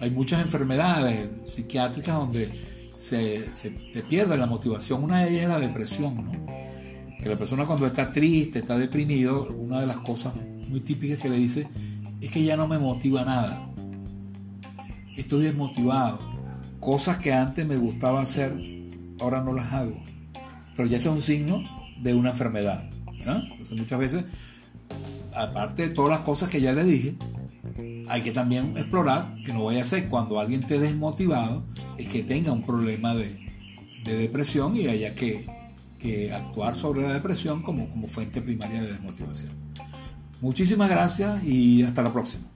Hay 0.00 0.10
muchas 0.10 0.42
enfermedades 0.42 1.28
psiquiátricas 1.44 2.14
donde 2.14 2.50
se, 2.52 3.50
se, 3.50 3.70
pierde 4.02 4.36
la 4.36 4.46
motivación. 4.46 5.02
Una 5.02 5.24
de 5.24 5.30
ellas 5.30 5.42
es 5.44 5.48
la 5.48 5.60
depresión, 5.60 6.16
¿no? 6.16 6.46
que 7.22 7.28
la 7.28 7.36
persona 7.36 7.64
cuando 7.64 7.86
está 7.86 8.10
triste, 8.10 8.60
está 8.60 8.78
deprimido, 8.78 9.48
una 9.48 9.80
de 9.80 9.86
las 9.86 9.98
cosas 9.98 10.34
muy 10.68 10.80
típicas 10.80 11.18
que 11.18 11.28
le 11.28 11.36
dice 11.36 11.68
es 12.20 12.30
que 12.30 12.44
ya 12.44 12.56
no 12.56 12.68
me 12.68 12.78
motiva 12.78 13.24
nada. 13.24 13.66
Estoy 15.16 15.42
desmotivado. 15.42 16.18
Cosas 16.80 17.18
que 17.18 17.32
antes 17.32 17.66
me 17.66 17.76
gustaba 17.76 18.22
hacer, 18.22 18.54
ahora 19.20 19.42
no 19.42 19.52
las 19.52 19.72
hago. 19.72 20.09
Pero 20.76 20.88
ya 20.88 20.98
es 20.98 21.06
un 21.06 21.20
signo 21.20 21.62
de 22.00 22.14
una 22.14 22.30
enfermedad. 22.30 22.88
Entonces 23.08 23.78
muchas 23.78 23.98
veces, 23.98 24.24
aparte 25.34 25.88
de 25.88 25.94
todas 25.94 26.10
las 26.10 26.20
cosas 26.20 26.48
que 26.48 26.60
ya 26.60 26.72
le 26.72 26.84
dije, 26.84 27.14
hay 28.08 28.22
que 28.22 28.32
también 28.32 28.76
explorar 28.76 29.36
que 29.44 29.52
no 29.52 29.64
vaya 29.64 29.82
a 29.82 29.86
ser 29.86 30.08
cuando 30.08 30.40
alguien 30.40 30.62
esté 30.62 30.78
desmotivado, 30.78 31.64
es 31.96 32.08
que 32.08 32.22
tenga 32.22 32.52
un 32.52 32.62
problema 32.62 33.14
de, 33.14 33.38
depresión 34.04 34.76
y 34.76 34.86
haya 34.88 35.14
que, 35.14 35.46
actuar 36.32 36.74
sobre 36.74 37.02
la 37.02 37.12
depresión 37.12 37.62
como, 37.62 37.88
como 37.90 38.08
fuente 38.08 38.40
primaria 38.40 38.82
de 38.82 38.92
desmotivación. 38.92 39.52
Muchísimas 40.40 40.88
gracias 40.88 41.44
y 41.44 41.82
hasta 41.82 42.02
la 42.02 42.12
próxima. 42.12 42.49